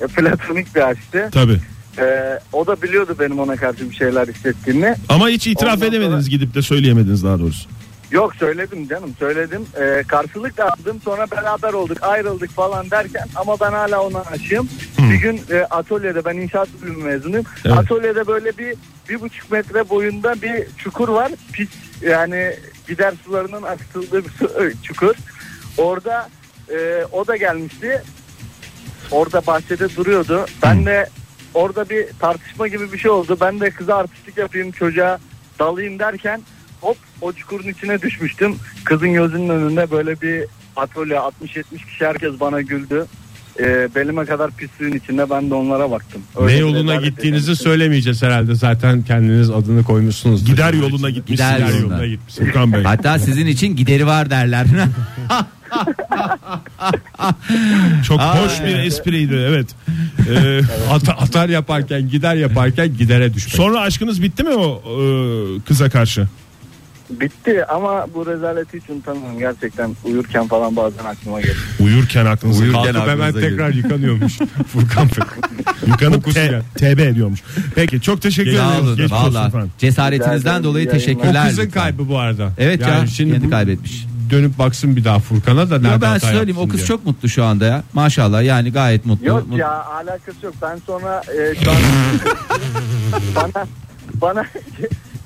E, 0.00 0.06
platonik 0.06 0.74
bir 0.74 0.88
aşktı. 0.88 1.28
Tabii. 1.32 1.60
Ee, 1.98 2.38
o 2.52 2.66
da 2.66 2.82
biliyordu 2.82 3.16
benim 3.20 3.38
ona 3.38 3.56
karşı 3.56 3.90
bir 3.90 3.94
şeyler 3.94 4.28
hissettiğimi. 4.28 4.94
Ama 5.08 5.28
hiç 5.28 5.46
itiraf 5.46 5.74
Ondan 5.74 5.88
edemediniz 5.88 6.24
sonra- 6.24 6.30
gidip 6.36 6.54
de 6.54 6.62
söyleyemediniz 6.62 7.24
daha 7.24 7.38
doğrusu. 7.38 7.68
Yok 8.10 8.34
söyledim 8.36 8.88
canım 8.88 9.14
söyledim. 9.18 9.66
Ee, 9.80 10.04
karşılık 10.08 10.56
da 10.56 10.64
aldım 10.72 11.00
sonra 11.04 11.30
beraber 11.30 11.72
olduk 11.72 11.98
ayrıldık 12.02 12.50
falan 12.50 12.90
derken 12.90 13.26
ama 13.36 13.60
ben 13.60 13.70
hala 13.72 14.02
ona 14.02 14.20
aşığım. 14.20 14.68
Bir 14.98 15.14
gün 15.14 15.40
e, 15.50 15.62
atölyede 15.70 16.24
ben 16.24 16.36
inşaat 16.36 16.68
bölümü 16.82 17.04
mezunuyum. 17.04 17.44
Evet. 17.64 17.78
Atölyede 17.78 18.26
böyle 18.26 18.58
bir 18.58 18.74
bir 19.08 19.20
buçuk 19.20 19.50
metre 19.50 19.88
boyunda 19.88 20.42
bir 20.42 20.66
çukur 20.78 21.08
var. 21.08 21.32
Pis 21.52 21.68
yani 22.02 22.54
gider 22.88 23.14
sularının 23.24 23.62
akıtıldığı 23.62 24.24
bir 24.24 24.30
su- 24.30 24.72
çukur. 24.82 25.14
Orada 25.78 26.28
e, 26.70 27.04
o 27.12 27.26
da 27.26 27.36
gelmişti. 27.36 28.02
Orada 29.10 29.46
bahçede 29.46 29.96
duruyordu. 29.96 30.46
Ben 30.62 30.86
de 30.86 31.08
orada 31.54 31.88
bir 31.88 32.06
tartışma 32.20 32.68
gibi 32.68 32.92
bir 32.92 32.98
şey 32.98 33.10
oldu. 33.10 33.36
Ben 33.40 33.60
de 33.60 33.70
kıza 33.70 33.96
artistlik 33.96 34.36
yapayım 34.38 34.70
çocuğa 34.70 35.18
dalayım 35.58 35.98
derken 35.98 36.42
hop 36.80 36.96
o 37.20 37.32
çukurun 37.32 37.68
içine 37.68 38.02
düşmüştüm. 38.02 38.54
Kızın 38.84 39.12
gözünün 39.12 39.48
önünde 39.48 39.90
böyle 39.90 40.20
bir 40.20 40.44
atölye 40.76 41.16
60-70 41.16 41.62
kişi 41.86 42.04
herkes 42.06 42.40
bana 42.40 42.60
güldü. 42.60 43.06
Ee, 43.60 43.88
belime 43.94 44.24
kadar 44.24 44.50
pis 44.50 44.70
suyun 44.78 44.96
içinde 44.96 45.30
ben 45.30 45.50
de 45.50 45.54
onlara 45.54 45.90
baktım. 45.90 46.22
Öyle 46.40 46.54
ne 46.54 46.58
yoluna 46.58 46.94
gittiğinizi 46.96 47.42
yaşamıştım. 47.50 47.70
söylemeyeceğiz 47.72 48.22
herhalde. 48.22 48.54
Zaten 48.54 49.02
kendiniz 49.02 49.50
adını 49.50 49.84
koymuşsunuz. 49.84 50.44
Gider 50.44 50.72
yoluna 50.74 51.10
gitmişsiniz. 51.10 51.50
Gider 51.50 51.66
Gider 51.68 51.78
yoluna. 51.80 51.92
yoluna 51.94 52.06
gitmişsiniz. 52.06 52.48
Furkan 52.48 52.72
Bey. 52.72 52.82
Hatta 52.82 53.18
sizin 53.18 53.46
için 53.46 53.76
gideri 53.76 54.06
var 54.06 54.30
derler. 54.30 54.66
Çok 58.06 58.20
hoş 58.20 58.60
bir 58.64 58.78
espriydi 58.78 59.34
evet. 59.48 59.66
Ee, 60.30 60.60
Ata- 60.90 61.12
atar 61.12 61.48
yaparken 61.48 62.08
gider 62.08 62.34
yaparken 62.36 62.96
gidere 62.98 63.34
düşmek. 63.34 63.54
sonra 63.54 63.80
aşkınız 63.80 64.22
bitti 64.22 64.42
mi 64.42 64.50
o 64.54 64.82
e, 65.02 65.04
kıza 65.60 65.90
karşı? 65.90 66.26
Bitti 67.10 67.64
ama 67.66 68.06
bu 68.14 68.26
rezaleti 68.26 68.80
hiç 68.80 68.90
unutamıyorum 68.90 69.38
gerçekten. 69.38 69.96
Uyurken 70.04 70.48
falan 70.48 70.76
bazen 70.76 71.04
aklıma 71.04 71.40
geliyor. 71.40 71.56
Uyurken 71.80 72.26
aklınıza 72.26 72.62
Uyurken 72.62 72.82
Kalkıp 72.92 73.08
hemen 73.10 73.28
aklınıza 73.28 73.48
tekrar 73.48 73.70
yıkanıyormuş 73.74 74.38
Furkan 74.72 75.08
Bey. 75.08 75.24
Yıkanıp 75.86 76.14
Kokusu 76.14 76.34
T- 76.34 76.46
gel. 76.78 76.94
TB 76.94 76.98
ediyormuş. 76.98 77.40
Peki 77.74 78.00
çok 78.00 78.22
teşekkür 78.22 78.56
Sağ 78.56 78.78
olun. 78.80 78.96
Geçmiş 78.96 79.12
olsun 79.12 79.34
Valla 79.34 79.48
efendim. 79.48 79.72
cesaretinizden 79.78 80.64
dolayı 80.64 80.84
ederim. 80.86 80.98
teşekkürler. 80.98 81.44
O 81.44 81.48
kızın 81.48 81.62
lütfen. 81.62 81.80
kaybı 81.82 82.08
bu 82.08 82.18
arada. 82.18 82.52
Evet 82.58 82.80
ya, 82.80 83.04
kendi 83.16 83.44
bu- 83.44 83.50
kaybetmiş. 83.50 84.06
Dönüp 84.30 84.58
baksın 84.58 84.96
bir 84.96 85.04
daha 85.04 85.18
Furkan'a 85.18 85.70
da 85.70 85.74
nerede 85.74 85.88
Ya 85.88 86.00
ben 86.00 86.06
hata 86.06 86.20
söyleyeyim 86.20 86.48
yaptın 86.48 86.64
o 86.64 86.68
kız 86.68 86.76
diye. 86.78 86.86
çok 86.86 87.06
mutlu 87.06 87.28
şu 87.28 87.44
anda 87.44 87.64
ya. 87.64 87.82
Maşallah 87.92 88.42
yani 88.42 88.72
gayet 88.72 89.06
mutlu. 89.06 89.26
Yok 89.26 89.48
Mut- 89.48 89.58
ya 89.58 89.84
alakası 89.84 90.46
yok. 90.46 90.54
Ben 90.62 90.78
sonra 90.86 91.22
e, 91.38 91.54
şu 91.64 91.70
an 91.70 91.76
bana 93.36 93.66
bana 94.14 94.44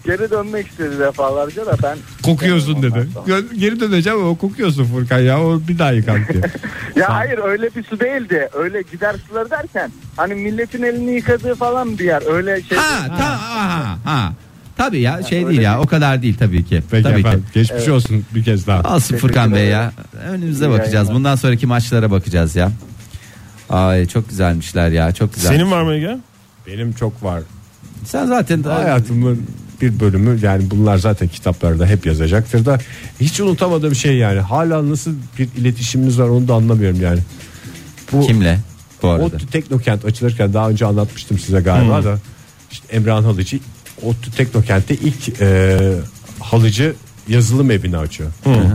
geri 0.05 0.31
dönmek 0.31 0.67
istedi 0.67 0.99
defalarca 0.99 1.67
da 1.67 1.77
ben 1.83 1.99
Kokuyorsun 2.23 2.83
dedi. 2.83 3.09
Geri 3.59 3.81
döneceğim 3.81 4.19
ama 4.19 4.35
kokuyorsun 4.39 4.85
Furkan 4.85 5.19
ya. 5.19 5.41
O 5.45 5.61
bir 5.69 5.79
daha 5.79 5.93
yıkan 5.93 6.21
diye. 6.33 6.43
Ya 6.97 7.15
hayır 7.15 7.39
öyle 7.45 7.71
bir 7.77 7.85
su 7.85 8.01
değildi. 8.01 8.49
Öyle 8.53 8.83
gider 8.93 9.17
suları 9.29 9.51
derken 9.51 9.91
hani 10.17 10.35
milletin 10.35 10.83
elini 10.83 11.11
yıkadığı 11.11 11.55
falan 11.55 11.99
bir 11.99 12.05
yer. 12.05 12.35
Öyle 12.35 12.63
şey. 12.63 12.79
Ha, 12.79 13.07
ta, 13.19 13.41
ha, 13.41 13.99
ha. 14.05 14.33
Tabii 14.77 15.01
ya 15.01 15.23
şey 15.23 15.39
öyle 15.39 15.49
değil 15.49 15.61
ya 15.61 15.73
değil. 15.73 15.85
o 15.85 15.87
kadar 15.87 16.23
değil 16.23 16.37
tabii 16.39 16.65
ki. 16.65 16.83
Peki 16.91 17.03
tabii 17.03 17.21
efendim. 17.21 17.41
ki. 17.41 17.47
Geçmiş 17.55 17.89
olsun 17.89 18.25
bir 18.35 18.45
kez 18.45 18.67
daha. 18.67 18.81
Alsın 18.81 19.17
Furkan 19.17 19.55
Bey 19.55 19.67
ya. 19.69 19.93
Önümüze 20.29 20.67
İyi 20.67 20.71
bakacağız. 20.71 20.95
yayınlar. 20.95 21.15
Bundan 21.15 21.35
sonraki 21.37 21.67
maçlara 21.67 22.11
bakacağız 22.11 22.57
ya. 22.57 22.73
Ay 23.71 24.07
çok 24.07 24.29
güzelmişler 24.29 24.89
ya. 24.91 25.13
Çok 25.13 25.35
güzel. 25.35 25.51
Senin 25.53 25.71
var 25.71 25.83
mı 25.83 25.95
Ege? 25.95 26.19
Benim 26.67 26.93
çok 26.93 27.23
var. 27.25 27.43
Sen 28.05 28.27
zaten 28.27 28.63
Hayatımın 28.63 29.47
bir 29.83 30.01
bölümü 30.01 30.39
yani 30.43 30.71
bunlar 30.71 30.99
zaten 30.99 31.29
kitaplarda 31.29 31.87
hep 31.87 32.07
yazacaktır 32.07 32.65
da 32.65 32.79
hiç 33.21 33.41
unutamadığım 33.41 33.95
şey 33.95 34.17
yani 34.17 34.41
hala 34.41 34.91
nasıl 34.91 35.13
bir 35.39 35.49
iletişimimiz 35.57 36.19
var 36.19 36.29
onu 36.29 36.49
da 36.49 36.55
anlamıyorum 36.55 37.01
yani. 37.01 37.21
Bu 38.13 38.27
kimle 38.27 38.59
bu 39.03 39.09
arada? 39.09 39.25
ODTÜ 39.25 39.47
Teknokent 39.47 40.05
açılırken 40.05 40.55
daha 40.55 40.69
önce 40.71 40.87
anlatmıştım 40.87 41.39
size 41.39 41.61
galiba 41.61 42.05
da 42.05 42.19
işte 42.73 42.87
Emrah'ın 42.97 43.25
Halıcı 43.25 43.59
ODTÜ 44.03 44.31
Teknokent'te 44.31 44.95
ilk 44.95 45.41
e, 45.41 45.79
halıcı 46.41 46.95
yazılım 47.29 47.71
evini 47.71 47.97
açıyor. 47.99 48.31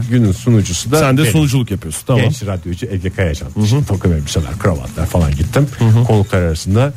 Günün 0.10 0.32
sunucusu 0.32 0.92
da 0.92 1.00
Sen 1.00 1.18
de 1.18 1.22
benim. 1.22 1.32
sunuculuk 1.32 1.72
yapıyorsun. 1.72 2.04
Tamam. 2.08 2.22
Genç 2.22 2.44
radyocu 2.44 2.88
Ege 2.92 3.10
Kayacan. 3.10 3.50
İşte 3.64 3.78
takım 3.88 4.14
elbiseler, 4.14 4.60
kravatlar 4.60 5.06
falan 5.06 5.32
gittim. 5.32 5.68
Konuklar 6.08 6.42
arasında 6.42 6.94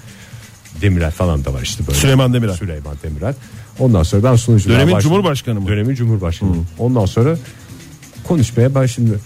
Demirel 0.83 1.11
falan 1.11 1.45
da 1.45 1.55
var 1.55 1.63
işte 1.63 1.87
böyle. 1.87 1.99
Süleyman 1.99 2.35
Demirel. 2.35 2.55
Süleyman 2.57 2.97
Demirel. 3.03 3.35
Ondan 3.81 4.03
sonra 4.03 4.23
ben 4.23 4.37
sunuculuğa 4.37 4.77
Dönemin 4.77 4.95
başladım. 4.95 5.15
Cumhurbaşkanı 5.15 5.61
mı? 5.61 5.69
Dönemin 5.69 5.95
Cumhurbaşkanı. 5.95 6.51
Ondan 6.79 7.07
sonra 7.07 7.37
konuşmaya 8.29 8.75
başladım. 8.75 9.21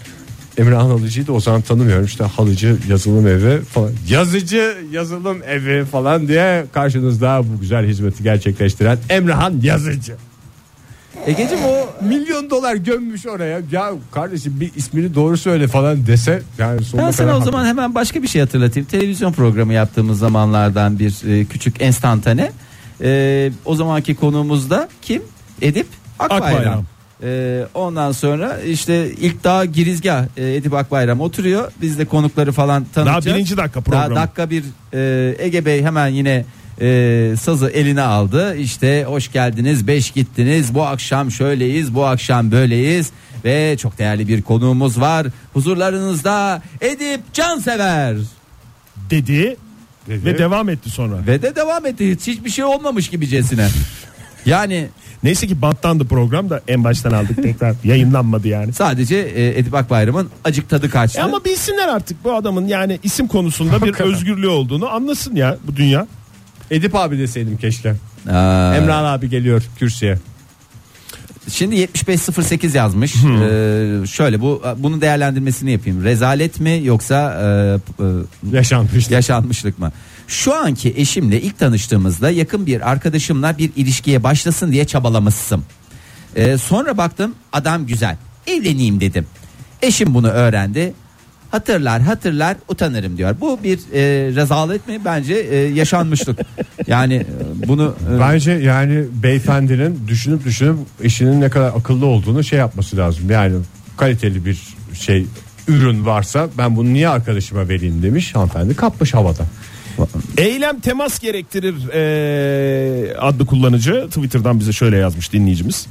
Emrah 0.57 0.83
Halıcı'yı 0.83 1.27
da 1.27 1.33
o 1.33 1.39
zaman 1.39 1.61
tanımıyorum. 1.61 2.05
İşte 2.05 2.23
halıcı 2.23 2.77
yazılım 2.89 3.27
evi 3.27 3.61
falan. 3.61 3.91
Yazıcı 4.09 4.77
yazılım 4.91 5.43
evi 5.43 5.85
falan 5.85 6.27
diye 6.27 6.65
karşınızda 6.73 7.41
bu 7.43 7.61
güzel 7.61 7.87
hizmeti 7.87 8.23
gerçekleştiren 8.23 8.97
Emrahan 9.09 9.59
Yazıcı. 9.63 10.15
Egeciğim 11.25 11.63
o 11.65 12.05
Milyon 12.05 12.49
dolar 12.49 12.75
gömmüş 12.75 13.27
oraya. 13.27 13.61
Ya 13.71 13.91
kardeşim 14.11 14.59
bir 14.59 14.71
ismini 14.75 15.15
doğru 15.15 15.37
söyle 15.37 15.67
falan 15.67 16.07
dese 16.07 16.41
yani 16.57 16.83
sonuna 16.83 17.05
ben 17.05 17.11
sana 17.11 17.27
kadar 17.27 17.41
o 17.41 17.43
zaman 17.45 17.65
hemen 17.65 17.95
başka 17.95 18.23
bir 18.23 18.27
şey 18.27 18.41
hatırlatayım. 18.41 18.87
Televizyon 18.87 19.33
programı 19.33 19.73
yaptığımız 19.73 20.19
zamanlardan 20.19 20.99
bir 20.99 21.39
e, 21.39 21.45
küçük 21.45 21.81
enstantane. 21.81 22.51
E, 23.01 23.51
o 23.65 23.75
zamanki 23.75 24.15
konuğumuz 24.15 24.69
da 24.69 24.89
kim? 25.01 25.21
Edip 25.61 25.87
Akbayram. 26.19 26.47
Akbayram. 26.47 26.85
E, 27.23 27.63
ondan 27.73 28.11
sonra 28.11 28.59
işte 28.61 29.11
ilk 29.11 29.43
daha 29.43 29.65
girizgah 29.65 30.25
e, 30.37 30.55
Edip 30.55 30.73
Akbayram 30.73 31.21
oturuyor. 31.21 31.71
Biz 31.81 31.97
de 31.99 32.05
konukları 32.05 32.51
falan 32.51 32.85
Daha 32.95 33.05
tanıtacağız. 33.05 33.35
birinci 33.37 33.57
dakika 33.57 33.85
Daha 33.85 34.03
programı. 34.03 34.15
dakika 34.15 34.49
bir 34.49 34.63
e, 34.93 35.35
Ege 35.45 35.65
Bey 35.65 35.83
hemen 35.83 36.07
yine 36.07 36.45
e, 36.81 37.33
sazı 37.41 37.69
eline 37.69 38.01
aldı. 38.01 38.55
İşte 38.57 39.03
hoş 39.07 39.31
geldiniz, 39.31 39.87
beş 39.87 40.11
gittiniz. 40.11 40.73
Bu 40.73 40.83
akşam 40.85 41.31
şöyleyiz, 41.31 41.95
bu 41.95 42.05
akşam 42.05 42.51
böyleyiz 42.51 43.11
ve 43.45 43.77
çok 43.77 43.97
değerli 43.97 44.27
bir 44.27 44.41
konuğumuz 44.41 44.99
var. 45.01 45.27
Huzurlarınızda 45.53 46.61
Edip 46.81 47.33
Cansever. 47.33 48.15
dedi, 49.09 49.55
Dedi. 50.07 50.25
ve 50.25 50.37
devam 50.37 50.69
etti 50.69 50.89
sonra. 50.89 51.15
Ve 51.27 51.41
de 51.41 51.55
devam 51.55 51.85
etti. 51.85 52.11
Hiç, 52.11 52.27
hiçbir 52.27 52.49
şey 52.49 52.65
olmamış 52.65 53.09
gibicesine. 53.09 53.67
Yani 54.45 54.89
Neyse 55.25 55.47
ki 55.47 55.61
banttandı 55.61 56.05
program 56.05 56.49
da 56.49 56.61
en 56.67 56.83
baştan 56.83 57.11
aldık 57.11 57.43
tekrar 57.43 57.75
yayınlanmadı 57.83 58.47
yani. 58.47 58.73
sadece 58.73 59.15
e, 59.15 59.59
Edip 59.59 59.73
Akbayram'ın 59.73 60.29
acık 60.43 60.69
tadı 60.69 60.89
kaçtı. 60.89 61.19
E 61.19 61.23
ama 61.23 61.45
bilsinler 61.45 61.87
artık 61.87 62.23
bu 62.23 62.33
adamın 62.33 62.67
yani 62.67 62.99
isim 63.03 63.27
konusunda 63.27 63.81
bir 63.81 63.93
özgürlüğü 63.93 64.47
olduğunu 64.47 64.89
anlasın 64.89 65.35
ya 65.35 65.57
bu 65.67 65.75
dünya. 65.75 66.07
Edip 66.71 66.95
abi 66.95 67.19
deseydim 67.19 67.57
keşke. 67.57 67.89
Aa, 68.29 68.75
Emrah 68.75 69.11
abi 69.11 69.29
geliyor 69.29 69.63
kürsüye. 69.79 70.17
Şimdi 71.49 71.75
7508 71.75 72.75
yazmış. 72.75 73.15
Ee, 73.15 74.07
şöyle 74.07 74.41
bu 74.41 74.63
bunu 74.77 75.01
değerlendirmesini 75.01 75.71
yapayım. 75.71 76.03
Rezalet 76.03 76.59
mi 76.59 76.81
yoksa 76.83 77.33
e, 77.99 78.03
e, 78.03 78.07
Yaşanmış. 78.57 79.09
yaşanmışlık 79.09 79.79
mı? 79.79 79.91
Şu 80.27 80.55
anki 80.55 80.93
eşimle 80.97 81.41
ilk 81.41 81.59
tanıştığımızda 81.59 82.29
yakın 82.29 82.65
bir 82.65 82.91
arkadaşımla 82.91 83.57
bir 83.57 83.71
ilişkiye 83.75 84.23
başlasın 84.23 84.71
diye 84.71 84.85
çabalamışsın. 84.85 85.63
Ee, 86.35 86.57
sonra 86.57 86.97
baktım 86.97 87.35
adam 87.53 87.85
güzel. 87.87 88.17
Evleneyim 88.47 88.99
dedim. 89.01 89.25
Eşim 89.81 90.13
bunu 90.13 90.27
öğrendi. 90.27 90.93
Hatırlar 91.55 92.01
hatırlar 92.01 92.57
utanırım 92.67 93.17
diyor. 93.17 93.35
Bu 93.41 93.59
bir 93.63 93.77
e, 93.77 94.01
rezalet 94.35 94.87
mi? 94.87 95.01
Bence 95.05 95.33
e, 95.33 95.55
yaşanmışlık. 95.57 96.39
Yani 96.87 97.15
e, 97.15 97.67
bunu 97.67 97.95
e, 98.15 98.19
Bence 98.19 98.51
yani 98.51 99.03
beyefendinin 99.23 99.99
düşünüp 100.07 100.45
düşünüp 100.45 100.77
eşinin 101.03 101.41
ne 101.41 101.49
kadar 101.49 101.67
akıllı 101.67 102.05
olduğunu 102.05 102.43
şey 102.43 102.59
yapması 102.59 102.97
lazım. 102.97 103.31
Yani 103.31 103.55
kaliteli 103.97 104.45
bir 104.45 104.59
şey 104.93 105.25
ürün 105.67 106.05
varsa 106.05 106.49
ben 106.57 106.75
bunu 106.75 106.93
niye 106.93 107.09
arkadaşıma 107.09 107.69
vereyim 107.69 108.03
demiş 108.03 108.35
hanımefendi 108.35 108.75
kapmış 108.75 109.13
havada. 109.13 109.45
Eylem 110.37 110.79
temas 110.79 111.19
gerektirir 111.19 111.75
eee, 111.93 113.15
adlı 113.15 113.45
kullanıcı 113.45 114.05
Twitter'dan 114.07 114.59
bize 114.59 114.71
şöyle 114.71 114.97
yazmış 114.97 115.33
dinleyicimiz. 115.33 115.87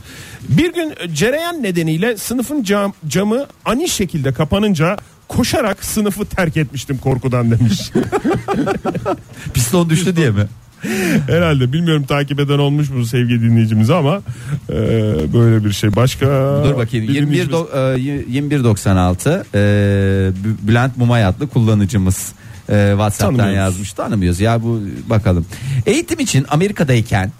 Bir 0.48 0.74
gün 0.74 0.94
cereyan 1.14 1.62
nedeniyle 1.62 2.16
sınıfın 2.16 2.62
cam, 2.62 2.94
camı 3.08 3.46
ani 3.64 3.88
şekilde 3.88 4.32
kapanınca 4.32 4.96
koşarak 5.28 5.84
sınıfı 5.84 6.24
terk 6.24 6.56
etmiştim 6.56 6.98
korkudan 6.98 7.50
demiş. 7.50 7.90
piston 9.54 9.90
düştü 9.90 10.16
diye 10.16 10.30
mi? 10.30 10.46
Herhalde 11.26 11.72
bilmiyorum 11.72 12.04
takip 12.04 12.40
eden 12.40 12.58
olmuş 12.58 12.90
mu 12.90 13.06
sevgili 13.06 13.40
dinleyicimiz 13.42 13.90
ama 13.90 14.22
eee, 14.68 14.76
böyle 15.34 15.64
bir 15.64 15.72
şey. 15.72 15.96
Başka 15.96 16.26
Dur 16.64 16.76
bakayım 16.76 17.08
bir 17.08 17.14
21 17.14 17.36
dinleyicimiz- 17.36 17.50
do- 17.52 17.98
e, 17.98 18.22
2196 18.22 19.46
e, 19.54 19.58
Bü- 20.44 20.68
Bülent 20.68 20.96
Mumay 20.96 21.24
adlı 21.24 21.48
kullanıcımız 21.48 22.32
e, 22.68 22.88
WhatsApp'tan 22.90 23.50
yazmış. 23.50 23.92
Tanımıyoruz 23.92 24.40
ya 24.40 24.62
bu 24.62 24.80
bakalım. 25.10 25.46
Eğitim 25.86 26.20
için 26.20 26.46
Amerika'dayken 26.48 27.32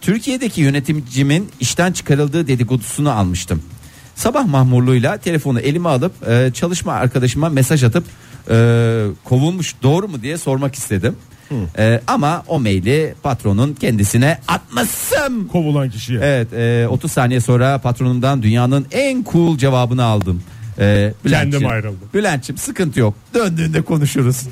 Türkiye'deki 0.00 0.60
yönetimcimin 0.60 1.48
işten 1.60 1.92
çıkarıldığı 1.92 2.46
dedikodusunu 2.46 3.10
almıştım. 3.10 3.62
Sabah 4.20 4.46
mahmurluğuyla 4.46 5.16
telefonu 5.16 5.60
elime 5.60 5.88
alıp 5.88 6.28
e, 6.28 6.50
çalışma 6.54 6.92
arkadaşıma 6.92 7.48
mesaj 7.48 7.84
atıp 7.84 8.04
e, 8.50 9.06
kovulmuş 9.24 9.74
doğru 9.82 10.08
mu 10.08 10.22
diye 10.22 10.38
sormak 10.38 10.74
istedim. 10.74 11.16
E, 11.78 12.00
ama 12.06 12.44
o 12.48 12.60
maili 12.60 13.14
patronun 13.22 13.74
kendisine 13.74 14.38
atmışsın. 14.48 15.48
kovulan 15.52 15.90
kişiye. 15.90 16.20
Evet 16.22 16.52
e, 16.52 16.88
30 16.88 17.12
saniye 17.12 17.40
sonra 17.40 17.78
patronumdan 17.78 18.42
dünyanın 18.42 18.86
en 18.92 19.24
cool 19.32 19.58
cevabını 19.58 20.04
aldım. 20.04 20.42
E, 20.78 21.14
Bülent'ciğim, 21.24 21.50
Kendim 21.52 21.68
ayrıldım. 21.68 22.08
Bülent'ciğim 22.14 22.58
sıkıntı 22.58 23.00
yok. 23.00 23.14
Döndüğünde 23.34 23.82
konuşuruz. 23.82 24.42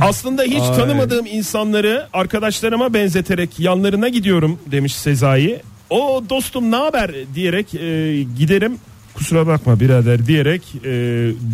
Aslında 0.00 0.42
hiç 0.42 0.62
Ay. 0.62 0.76
tanımadığım 0.76 1.26
insanları 1.26 2.06
arkadaşlarıma 2.12 2.94
benzeterek 2.94 3.60
yanlarına 3.60 4.08
gidiyorum 4.08 4.58
demiş 4.66 4.94
Sezai. 4.94 5.62
O 5.90 6.24
dostum 6.30 6.70
ne 6.70 6.76
haber 6.76 7.10
diyerek 7.34 7.74
e, 7.74 8.22
giderim 8.38 8.78
kusura 9.14 9.46
bakma 9.46 9.80
birader 9.80 10.26
diyerek 10.26 10.62
e, 10.84 10.90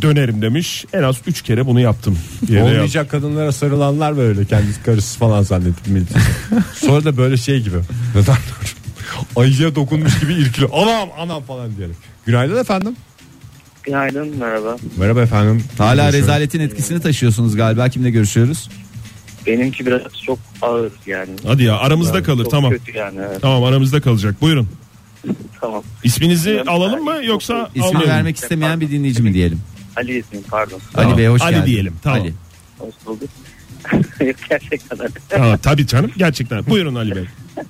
dönerim 0.02 0.42
demiş. 0.42 0.84
En 0.92 1.02
az 1.02 1.16
3 1.26 1.42
kere 1.42 1.66
bunu 1.66 1.80
yaptım. 1.80 2.18
diye. 2.46 2.62
Olmayacak 2.62 3.10
kadınlara 3.10 3.52
sarılanlar 3.52 4.16
böyle 4.16 4.44
kendisi 4.44 4.82
karısı 4.82 5.18
falan 5.18 5.42
zannedip 5.42 5.86
millet. 5.86 6.08
Sonra 6.74 7.04
da 7.04 7.16
böyle 7.16 7.36
şey 7.36 7.60
gibi. 7.60 7.76
Neden? 8.14 8.36
Ayıya 9.36 9.74
dokunmuş 9.74 10.20
gibi 10.20 10.34
irkiliyor. 10.34 10.70
Anam 10.72 11.08
anam 11.18 11.42
falan 11.42 11.76
diyerek. 11.76 11.96
Günaydın 12.26 12.60
efendim. 12.60 12.96
Günaydın 13.86 14.36
merhaba. 14.36 14.76
Merhaba 14.98 15.22
efendim. 15.22 15.64
Hala 15.78 16.12
rezaletin 16.12 16.60
etkisini 16.60 17.00
taşıyorsunuz 17.00 17.56
galiba. 17.56 17.88
Kimle 17.88 18.10
görüşüyoruz? 18.10 18.68
Benimki 19.46 19.86
biraz 19.86 20.02
çok 20.26 20.38
ağır 20.62 20.92
yani. 21.06 21.30
Hadi 21.46 21.62
ya 21.62 21.76
aramızda 21.78 22.22
kalır 22.22 22.42
Çok 22.42 22.50
tamam. 22.50 22.70
Kötü 22.72 22.96
yani 22.98 23.18
evet. 23.28 23.42
Tamam 23.42 23.64
aramızda 23.64 24.00
kalacak. 24.00 24.40
Buyurun. 24.40 24.68
Tamam. 25.60 25.82
İsminizi 26.04 26.46
Bilmiyorum. 26.46 26.72
alalım 26.72 27.04
mı 27.04 27.10
Yani 27.10 27.26
yoksa 27.26 27.68
İsmini 27.74 27.86
almayalım? 27.86 28.10
vermek 28.10 28.36
istemeyen 28.36 28.80
bir 28.80 28.90
dinleyici 28.90 29.22
mi 29.22 29.34
diyelim? 29.34 29.60
Ali 29.96 30.18
ismim 30.18 30.42
pardon. 30.50 30.80
Tamam. 30.92 31.10
Ali 31.10 31.18
Bey 31.18 31.26
hoş 31.26 31.42
Ali 31.42 31.54
geldin. 31.54 31.66
diyelim, 31.66 31.94
tamam. 32.02 32.20
Ali. 32.20 32.34
Hoş 32.78 32.94
bulduk. 33.06 33.28
Gerçekten 34.48 34.98
öyle. 35.00 35.12
Ha, 35.44 35.58
tabii 35.62 35.86
canım 35.86 36.10
gerçekten. 36.16 36.66
Buyurun 36.66 36.94
Ali 36.94 37.16
Bey. 37.16 37.24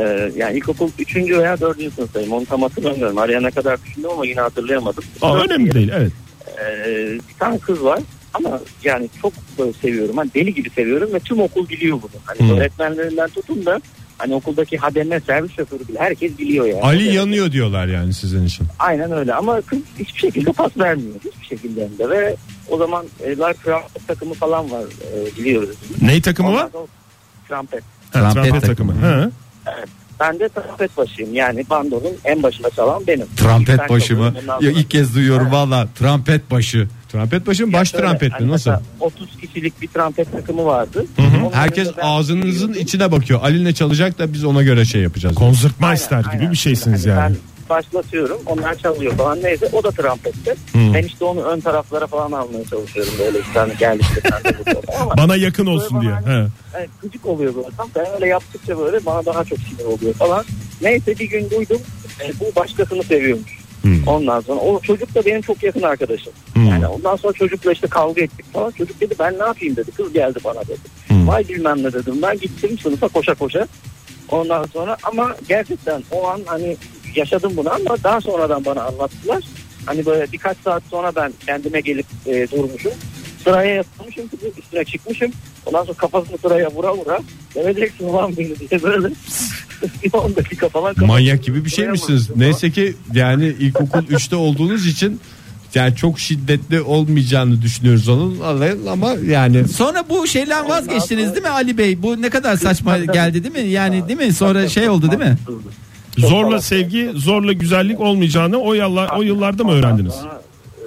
Ee, 0.00 0.32
yani 0.36 0.56
ilkokul 0.56 0.90
3. 0.98 1.16
veya 1.16 1.60
4. 1.60 1.94
sınıftayım. 1.94 2.32
Onu 2.32 2.46
tam 2.46 2.62
hatırlamıyorum. 2.62 3.18
Araya 3.18 3.40
ne 3.40 3.50
kadar 3.50 3.78
düşündüm 3.84 4.10
ama 4.10 4.26
yine 4.26 4.40
hatırlayamadım. 4.40 5.04
Aa, 5.22 5.38
önemli 5.42 5.72
değil 5.74 5.90
evet. 5.94 6.12
Ee, 6.60 6.86
bir 7.28 7.34
tane 7.38 7.58
kız 7.58 7.84
var. 7.84 8.00
ama 8.34 8.60
yani 8.84 9.08
çok 9.22 9.32
böyle 9.58 9.72
seviyorum. 9.72 10.16
Hani 10.16 10.30
deli 10.34 10.54
gibi 10.54 10.70
seviyorum 10.70 11.14
ve 11.14 11.18
tüm 11.20 11.40
okul 11.40 11.68
biliyor 11.68 11.98
bunu. 12.02 12.20
Hani 12.24 12.38
Hmm. 12.38 12.50
öğretmenlerinden 12.58 13.28
tutun 13.28 13.66
da 13.66 13.80
hani 14.18 14.34
okuldaki 14.34 14.76
hademe 14.78 15.20
servis 15.20 15.52
şoförü 15.56 15.88
bile 15.88 15.98
herkes 15.98 16.38
biliyor 16.38 16.66
yani. 16.66 16.80
Ali 16.82 17.04
Evet. 17.04 17.14
yanıyor 17.14 17.52
diyorlar 17.52 17.86
yani 17.86 18.14
sizin 18.14 18.46
için. 18.46 18.66
Aynen 18.78 19.12
öyle 19.12 19.34
ama 19.34 19.60
kız 19.60 19.78
hiçbir 19.98 20.20
şekilde 20.20 20.52
pas 20.52 20.76
vermiyor. 20.76 21.14
Hiçbir 21.24 21.46
şekilde 21.46 21.84
hem 21.88 21.98
de 21.98 22.10
ve 22.10 22.36
o 22.68 22.76
zaman 22.76 23.06
e, 23.24 23.30
Live 23.30 23.54
Trumpet 23.54 24.08
takımı 24.08 24.34
falan 24.34 24.70
var 24.70 24.82
e, 24.82 25.36
biliyoruz. 25.36 25.76
Ney 26.02 26.22
takımı 26.22 26.48
Ondan 26.48 26.62
var? 26.62 26.70
Trumpet. 27.48 27.82
Ha, 28.12 28.20
Trompet 28.32 28.50
trompet 28.50 28.66
takımı. 28.66 28.92
Ha. 28.92 29.30
Ben 30.20 30.40
de 30.40 30.48
trompet 30.48 30.96
başıyım 30.96 31.34
yani 31.34 31.64
bandonun 31.70 32.12
en 32.24 32.42
başında 32.42 32.70
çalan 32.70 33.06
benim. 33.06 33.26
Trampet 33.36 33.78
Ben 33.78 33.88
başı 33.88 34.16
mı? 34.16 34.34
Ya 34.60 34.70
ilk 34.70 34.90
kez 34.90 35.14
duyuyorum 35.14 35.52
valla. 35.52 35.88
Trampet 35.98 36.50
başı. 36.50 36.88
Trompet 37.08 37.46
başın 37.46 37.72
baş 37.72 37.90
Şöyle, 37.90 38.04
trompet 38.04 38.32
hani 38.32 38.44
mi 38.44 38.52
nasıl? 38.52 38.70
mesela 38.70 38.82
30 39.00 39.36
kişilik 39.40 39.82
bir 39.82 39.88
trompet 39.88 40.32
takımı 40.32 40.64
vardı. 40.64 41.06
Onun 41.18 41.52
Herkes 41.52 41.86
önünde 41.86 41.96
ben 41.96 42.06
ağzınızın 42.06 42.72
içine 42.72 43.12
bakıyor. 43.12 43.40
Ali 43.42 43.64
ne 43.64 43.72
çalacak 43.72 44.18
da 44.18 44.32
biz 44.32 44.44
ona 44.44 44.62
göre 44.62 44.84
şey 44.84 45.02
yapacağız. 45.02 45.34
Konzertmeister 45.34 46.16
Aynen, 46.16 46.30
gibi 46.30 46.38
aynen. 46.40 46.52
bir 46.52 46.56
şeysiniz 46.56 47.06
Hani 47.06 47.18
yani. 47.18 47.34
Ben 47.34 47.57
başlatıyorum 47.68 48.38
onlar 48.46 48.74
çalıyor 48.74 49.12
falan 49.16 49.42
neyse 49.42 49.68
o 49.72 49.82
da 49.82 49.90
trompette. 49.90 50.54
Ben 50.94 51.02
işte 51.02 51.24
onu 51.24 51.42
ön 51.42 51.60
taraflara 51.60 52.06
falan 52.06 52.32
almaya 52.32 52.64
çalışıyorum 52.64 53.12
böyle 53.18 53.38
işte 53.40 53.58
hani 53.58 53.76
geldik 53.76 54.06
ama 55.00 55.16
Bana 55.16 55.36
yakın 55.36 55.66
olsun 55.66 56.00
diye. 56.00 56.12
Böyle 56.26 56.38
Ha. 56.38 56.48
yani 56.74 56.86
gıcık 57.02 57.26
oluyor 57.26 57.54
tam 57.76 57.88
ben 57.96 58.06
öyle 58.14 58.26
yaptıkça 58.26 58.78
böyle 58.78 59.06
bana 59.06 59.26
daha 59.26 59.44
çok 59.44 59.58
sinir 59.58 59.84
oluyor 59.84 60.14
falan. 60.14 60.44
Neyse 60.82 61.18
bir 61.18 61.30
gün 61.30 61.50
duydum 61.50 61.80
e, 62.24 62.32
bu 62.40 62.60
başkasını 62.60 63.02
seviyormuş. 63.02 63.58
Ondan 64.06 64.40
sonra 64.40 64.60
o 64.60 64.80
çocuk 64.80 65.14
da 65.14 65.24
benim 65.26 65.40
çok 65.42 65.62
yakın 65.62 65.82
arkadaşım. 65.82 66.32
Yani 66.56 66.86
ondan 66.86 67.16
sonra 67.16 67.32
çocukla 67.32 67.72
işte 67.72 67.86
kavga 67.86 68.22
ettik 68.22 68.52
falan. 68.52 68.70
Çocuk 68.70 69.00
dedi 69.00 69.14
ben 69.18 69.38
ne 69.38 69.42
yapayım 69.42 69.76
dedi. 69.76 69.90
Kız 69.90 70.12
geldi 70.12 70.38
bana 70.44 70.60
dedi. 70.62 70.78
Vay 71.10 71.48
bilmem 71.48 71.78
ne 71.82 71.92
dedim. 71.92 72.14
Ben 72.22 72.38
gittim 72.38 72.78
sınıfa 72.78 73.08
koşa 73.08 73.34
koşa. 73.34 73.66
Ondan 74.28 74.64
sonra 74.64 74.96
ama 75.02 75.36
gerçekten 75.48 76.02
o 76.10 76.26
an 76.26 76.40
hani 76.46 76.76
yaşadım 77.18 77.52
bunu 77.56 77.70
ama 77.74 77.96
daha 78.04 78.20
sonradan 78.20 78.64
bana 78.64 78.82
anlattılar. 78.82 79.44
Hani 79.86 80.06
böyle 80.06 80.32
birkaç 80.32 80.56
saat 80.64 80.82
sonra 80.90 81.12
ben 81.16 81.32
kendime 81.46 81.80
gelip 81.80 82.06
e, 82.26 82.50
durmuşum. 82.50 82.92
Sıraya 83.44 83.74
yatmışım 83.74 84.28
kızın 84.28 84.52
üstüne 84.58 84.84
çıkmışım. 84.84 85.32
Ondan 85.66 85.84
sonra 85.84 85.96
kafasını 85.96 86.38
sıraya 86.38 86.70
vura 86.70 86.96
vura 86.96 87.18
demeyeceksin 87.54 88.08
ulan 88.08 88.36
beni 88.36 88.58
diye 88.58 88.82
böyle 88.82 89.08
bir 90.04 90.12
10 90.12 90.36
dakika 90.36 90.68
falan 90.68 90.94
Manyak 91.06 91.42
gibi 91.44 91.64
bir 91.64 91.70
şeymişsiniz. 91.70 92.30
vurmuşum. 92.30 92.40
Neyse 92.46 92.70
ki 92.70 92.94
yani 93.14 93.46
ilkokul 93.46 93.98
3'te 94.10 94.36
olduğunuz 94.36 94.86
için 94.86 95.20
yani 95.74 95.96
çok 95.96 96.20
şiddetli 96.20 96.80
olmayacağını 96.80 97.62
düşünüyoruz 97.62 98.08
onun 98.08 98.40
ama 98.88 99.14
yani 99.26 99.68
Sonra 99.68 100.04
bu 100.08 100.26
şeyden 100.26 100.68
vazgeçtiniz 100.68 101.30
değil 101.32 101.42
mi 101.42 101.48
Ali 101.48 101.78
Bey? 101.78 102.02
Bu 102.02 102.22
ne 102.22 102.30
kadar 102.30 102.56
saçma 102.56 102.98
geldi 102.98 103.44
değil 103.44 103.66
mi? 103.66 103.70
Yani 103.72 104.08
değil 104.08 104.18
mi? 104.18 104.32
Sonra 104.32 104.68
şey 104.68 104.88
oldu 104.88 105.10
değil 105.10 105.22
mi? 105.22 105.36
Zorla 106.18 106.60
sevgi, 106.60 107.10
zorla 107.14 107.52
güzellik 107.52 108.00
olmayacağını 108.00 108.56
o 108.58 108.74
yıllar 108.74 109.10
o 109.18 109.22
yıllarda 109.22 109.64
mı 109.64 109.72
öğrendiniz? 109.72 110.14
Sonra 110.14 110.40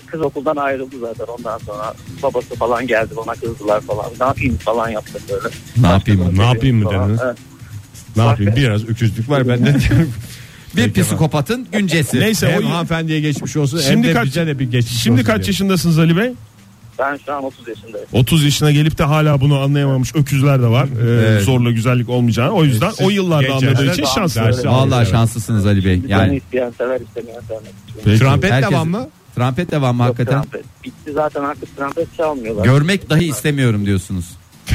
Kız 0.08 0.22
okuldan 0.22 0.56
ayrıldı 0.56 0.96
zaten 1.02 1.26
ondan 1.38 1.58
sonra 1.58 1.94
babası 2.24 2.56
falan 2.56 2.88
geldi 2.88 3.14
bana 3.18 3.34
kızdılar 3.36 3.82
falan. 3.82 4.06
Ne 4.20 4.26
yapayım 4.26 4.58
falan 4.58 4.90
yaptı 4.90 5.20
böyle. 5.30 5.56
Ne 5.78 5.88
yapayım? 5.88 6.38
ne 6.38 6.46
yapayım 6.46 6.78
mı 6.78 6.84
Falan. 6.90 7.04
dediniz? 7.06 7.22
Evet. 7.26 7.38
Ne 8.16 8.26
yapayım 8.26 8.54
biraz 8.56 8.90
öküzlük 8.90 9.30
var 9.30 9.48
bende. 9.48 9.76
Bir 10.76 10.94
psikopatın 11.04 11.68
güncesi. 11.72 12.20
Neyse 12.20 12.52
hem 12.52 12.66
o 12.66 12.70
hanımefendiye 12.70 13.20
geçmiş 13.20 13.58
olsun 13.58 13.78
hem 13.78 13.84
Şimdi 13.94 14.08
de 14.08 14.14
kaç- 14.14 14.26
bize 14.26 14.48
de 14.48 14.60
bir 14.60 14.72
geçmiş 14.72 15.04
Şimdi 15.04 15.14
olsun 15.22 15.26
kaç 15.26 15.38
diye. 15.42 15.48
yaşındasınız 15.48 16.00
Ali 16.00 16.18
Bey? 16.18 16.32
Ben 17.00 17.20
şu 17.26 17.34
an 17.34 17.44
30 17.44 17.68
yaşındayım. 17.68 18.08
30 18.14 18.44
yaşına 18.44 18.72
gelip 18.72 18.98
de 18.98 19.04
hala 19.04 19.42
bunu 19.42 19.60
anlayamamış 19.60 20.16
öküzler 20.16 20.62
de 20.62 20.68
var. 20.68 20.86
Ee, 20.86 21.30
Evet. 21.30 21.44
Zorla 21.44 21.72
güzellik 21.72 22.10
olmayacağını. 22.10 22.52
O 22.52 22.64
yüzden 22.64 22.90
Siz 22.90 23.06
o 23.08 23.10
yıllarda 23.10 23.54
anladığı 23.54 23.92
için 23.92 24.04
daha 24.04 24.14
şanslı. 24.16 24.42
dersi 24.42 24.68
Vallahi 24.68 25.10
şanslısınız 25.10 25.66
Ali 25.66 25.86
Bey. 25.86 26.02
Tane 26.02 26.12
Yani 26.12 26.38
isteyen 26.38 26.74
sever 26.78 27.02
istemeyen 27.02 27.42
sevmek. 27.48 27.72
Peki. 28.06 28.20
Trompet 28.20 28.52
Herkes- 28.52 28.72
devam 28.72 28.90
mı? 28.90 29.08
trompet 29.36 29.72
devam 29.72 29.96
mı 29.96 30.04
Yok 30.04 30.10
hakikaten? 30.20 30.42
trompet. 30.42 30.66
Bitti 30.84 31.12
zaten 31.14 31.44
artık 31.44 31.78
trompet 31.78 32.18
çalmıyorlar. 32.18 32.64
Görmek 32.66 33.10
dahi 33.10 33.26
istemiyorum 33.26 33.86
diyorsunuz. 33.86 34.26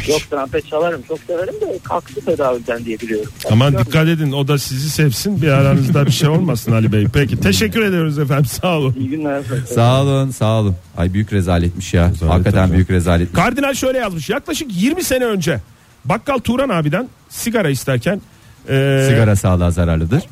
Yok 0.08 0.20
trompet 0.30 0.66
çalarım 0.68 1.02
çok 1.08 1.18
severim 1.26 1.54
de 1.60 1.78
kalktı 1.84 2.24
tedavülden 2.24 2.84
diye 2.84 3.00
biliyorum. 3.00 3.30
Aman 3.50 3.58
Görmüyorum. 3.58 3.86
dikkat 3.86 4.08
edin 4.08 4.32
o 4.32 4.48
da 4.48 4.58
sizi 4.58 4.90
sevsin 4.90 5.42
bir 5.42 5.48
aranızda 5.48 6.06
bir 6.06 6.10
şey 6.10 6.28
olmasın 6.28 6.72
Ali 6.72 6.92
Bey. 6.92 7.06
Peki 7.12 7.40
teşekkür 7.40 7.82
ediyoruz 7.82 8.18
efendim 8.18 8.44
sağ 8.46 8.78
olun. 8.78 8.96
İyi 8.98 9.08
günler. 9.08 9.42
Sağ 9.74 10.02
olun 10.02 10.30
sağ 10.30 10.60
olun. 10.60 10.76
Ay 10.96 11.12
büyük 11.14 11.32
rezaletmiş 11.32 11.94
ya. 11.94 12.04
hakikaten 12.28 12.50
hocam. 12.62 12.72
büyük 12.72 12.90
rezaletmiş. 12.90 13.42
Kardinal 13.42 13.74
şöyle 13.74 13.98
yazmış 13.98 14.30
yaklaşık 14.30 14.68
20 14.82 15.04
sene 15.04 15.24
önce 15.24 15.60
bakkal 16.04 16.38
Turan 16.38 16.68
abiden 16.68 17.08
sigara 17.28 17.70
isterken 17.70 18.20
e, 18.68 19.06
Sigara 19.08 19.36
sağlığa 19.36 19.70
zararlıdır. 19.70 20.22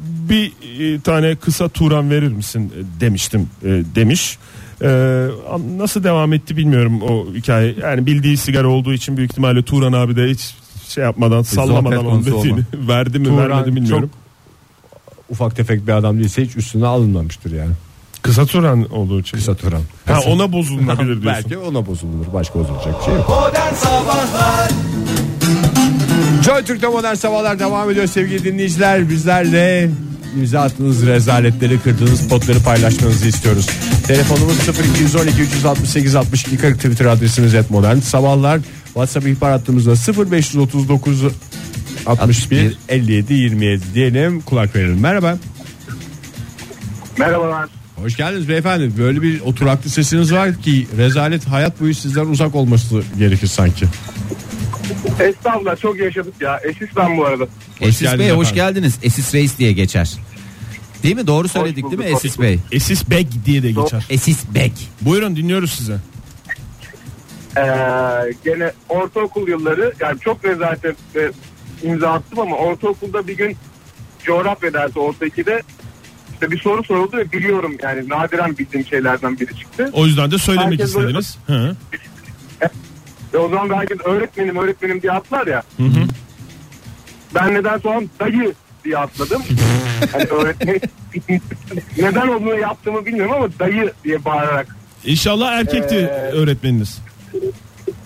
bir 0.00 0.52
e, 0.80 1.00
tane 1.00 1.36
kısa 1.36 1.68
Turan 1.68 2.10
verir 2.10 2.28
misin 2.32 2.72
e, 2.78 3.00
demiştim 3.00 3.48
e, 3.62 3.68
demiş. 3.94 4.38
E, 4.82 4.88
an- 5.52 5.78
nasıl 5.78 6.04
devam 6.04 6.32
etti 6.32 6.56
bilmiyorum 6.56 7.02
o 7.02 7.26
hikaye. 7.34 7.74
Yani 7.82 8.06
bildiği 8.06 8.36
sigara 8.36 8.68
olduğu 8.68 8.92
için 8.92 9.16
büyük 9.16 9.30
ihtimalle 9.30 9.62
Turan 9.62 9.92
abi 9.92 10.16
de 10.16 10.26
hiç 10.30 10.54
şey 10.88 11.04
yapmadan 11.04 11.42
sallamadan 11.42 11.96
sohbet 11.96 12.12
onun 12.12 12.24
dediğini 12.24 12.60
verdi 12.88 13.18
mi 13.18 13.24
Turan 13.24 13.38
vermedi 13.50 13.76
bilmiyorum. 13.76 14.10
Ufak 15.30 15.56
tefek 15.56 15.86
bir 15.86 15.92
adam 15.92 16.18
değilse 16.18 16.44
hiç 16.44 16.56
üstüne 16.56 16.86
alınmamıştır 16.86 17.52
yani. 17.52 17.72
Kısa 18.22 18.46
Turan 18.46 18.92
olduğu 18.92 19.20
için. 19.20 19.36
Kısa 19.38 19.54
Turan. 19.54 19.82
Ha, 20.06 20.20
ona 20.28 20.52
bozulabilir 20.52 21.06
diyorsun. 21.22 21.24
Belki 21.50 21.58
ona 21.58 21.86
bozulur. 21.86 22.26
Başka 22.34 22.58
bozulacak 22.58 23.00
bir 23.00 23.04
şey 23.04 23.14
yok. 23.14 23.28
Modern 23.28 23.74
Sabahlar 23.74 24.70
Joy 26.44 26.62
Türk'te 26.64 26.88
modern 26.88 27.14
sabahlar 27.14 27.58
devam 27.58 27.90
ediyor 27.90 28.06
sevgili 28.06 28.44
dinleyiciler. 28.44 29.08
Bizlerle 29.08 29.90
imza 30.36 30.60
attığınız 30.60 31.06
rezaletleri 31.06 31.80
kırdığınız 31.80 32.28
potları 32.28 32.60
paylaşmanızı 32.60 33.28
istiyoruz. 33.28 33.66
Telefonumuz 34.06 34.68
0212 34.68 35.42
368 35.42 36.14
62 36.14 36.56
40 36.56 36.76
Twitter 36.76 37.06
adresimiz 37.06 37.54
et 37.54 37.70
modern 37.70 37.98
sabahlar. 37.98 38.60
WhatsApp 38.84 39.26
ihbar 39.26 39.50
hattımızda 39.52 39.94
0539 40.30 41.22
61 42.06 42.78
57 42.88 43.34
27 43.34 43.82
diyelim 43.94 44.40
kulak 44.40 44.76
verelim. 44.76 45.00
Merhaba. 45.00 45.38
Merhabalar. 47.18 47.68
Hoş 47.96 48.16
geldiniz 48.16 48.48
beyefendi. 48.48 48.98
Böyle 48.98 49.22
bir 49.22 49.40
oturaklı 49.40 49.90
sesiniz 49.90 50.32
var 50.32 50.54
ki 50.62 50.86
rezalet 50.96 51.48
hayat 51.48 51.80
boyu 51.80 51.94
sizden 51.94 52.26
uzak 52.26 52.54
olması 52.54 53.02
gerekir 53.18 53.46
sanki. 53.46 53.86
Estağfurullah 55.20 55.76
çok 55.80 55.98
yaşadık 55.98 56.34
ya. 56.40 56.60
Eşit 56.64 56.96
ben 56.96 57.18
bu 57.18 57.24
arada. 57.26 57.46
Esis 57.80 58.00
geldiniz 58.00 58.18
Bey 58.20 58.30
hoş 58.30 58.54
geldiniz. 58.54 58.98
Esis 59.02 59.34
Reis 59.34 59.58
diye 59.58 59.72
geçer. 59.72 60.12
Değil 61.02 61.14
mi? 61.16 61.26
Doğru 61.26 61.48
söyledik 61.48 61.84
bulduk, 61.84 61.98
değil 61.98 62.10
mi 62.10 62.16
hoş 62.16 62.24
Esis. 62.24 62.40
Bey? 62.40 62.58
Esis 62.72 63.10
Beg 63.10 63.26
diye 63.46 63.62
de 63.62 63.70
geçer. 63.70 64.06
Esis 64.10 64.44
Bek. 64.54 64.72
Buyurun 65.00 65.36
dinliyoruz 65.36 65.70
size. 65.72 65.96
Ee, 67.56 67.62
gene 68.44 68.72
ortaokul 68.88 69.48
yılları 69.48 69.92
yani 70.00 70.20
çok 70.20 70.44
rezalet 70.44 70.84
e, 70.84 71.30
imza 71.82 72.12
attım 72.12 72.38
ama 72.40 72.56
ortaokulda 72.56 73.28
bir 73.28 73.36
gün 73.36 73.56
coğrafya 74.24 74.72
dersi 74.72 74.98
orta 74.98 75.26
2'de 75.26 75.62
işte 76.32 76.50
bir 76.50 76.58
soru 76.60 76.84
soruldu 76.84 77.16
ve 77.16 77.32
biliyorum 77.32 77.76
yani 77.82 78.08
nadiren 78.08 78.58
bildiğim 78.58 78.86
şeylerden 78.86 79.40
biri 79.40 79.56
çıktı. 79.58 79.90
O 79.92 80.06
yüzden 80.06 80.30
de 80.30 80.38
söylemek 80.38 80.80
Herkes 80.80 80.96
böyle- 80.96 81.18
istediniz. 81.18 81.38
Hı. 81.46 81.76
Ve 83.34 83.38
o 83.38 83.48
zaman 83.48 83.70
da 83.70 83.76
herkes 83.76 83.98
öğretmenim 84.04 84.56
öğretmenim 84.56 85.02
diye 85.02 85.12
atlar 85.12 85.46
ya. 85.46 85.62
Ben 87.34 87.54
neden 87.54 87.78
sonra 87.78 88.00
dayı 88.20 88.54
diye 88.84 88.98
atladım. 88.98 89.42
hani 90.12 90.24
öğretmen 90.24 90.80
neden 91.98 92.28
onu 92.28 92.58
yaptığımı 92.58 93.06
bilmiyorum 93.06 93.32
ama 93.36 93.48
dayı 93.58 93.92
diye 94.04 94.24
bağırarak. 94.24 94.76
İnşallah 95.04 95.52
erkekti 95.52 95.94
Ee, 95.94 96.30
öğretmeniniz. 96.32 96.98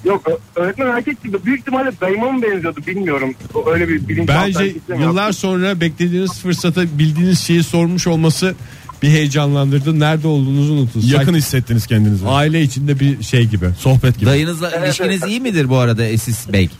Yok 0.04 0.26
öğretmen 0.56 0.86
erkek 0.86 1.22
gibi 1.22 1.44
büyük 1.44 1.60
ihtimalle 1.60 1.90
dayıma 2.00 2.32
mı 2.32 2.42
benziyordu 2.42 2.80
bilmiyorum. 2.86 3.34
O 3.54 3.70
Öyle 3.70 3.88
bir 3.88 4.08
bilinç 4.08 4.28
Bence 4.28 4.74
yıllar 4.98 5.32
sonra 5.32 5.80
beklediğiniz 5.80 6.40
fırsata 6.40 6.82
bildiğiniz 6.98 7.38
şeyi 7.40 7.62
sormuş 7.62 8.06
olması 8.06 8.54
bir 9.02 9.08
heyecanlandırdı. 9.08 10.00
Nerede 10.00 10.28
olduğunuzu 10.28 10.72
unutun. 10.72 11.00
Yakın 11.00 11.24
Sanki 11.24 11.38
hissettiniz 11.38 11.86
kendinizi. 11.86 12.28
aile 12.28 12.62
içinde 12.62 13.00
bir 13.00 13.22
şey 13.22 13.46
gibi. 13.46 13.70
Sohbet 13.80 14.14
gibi. 14.18 14.26
Dayınızla 14.26 14.86
ilişkiniz 14.86 15.22
iyi 15.26 15.40
midir 15.40 15.68
bu 15.68 15.76
arada 15.76 16.04
Esis 16.04 16.52
Bey? 16.52 16.70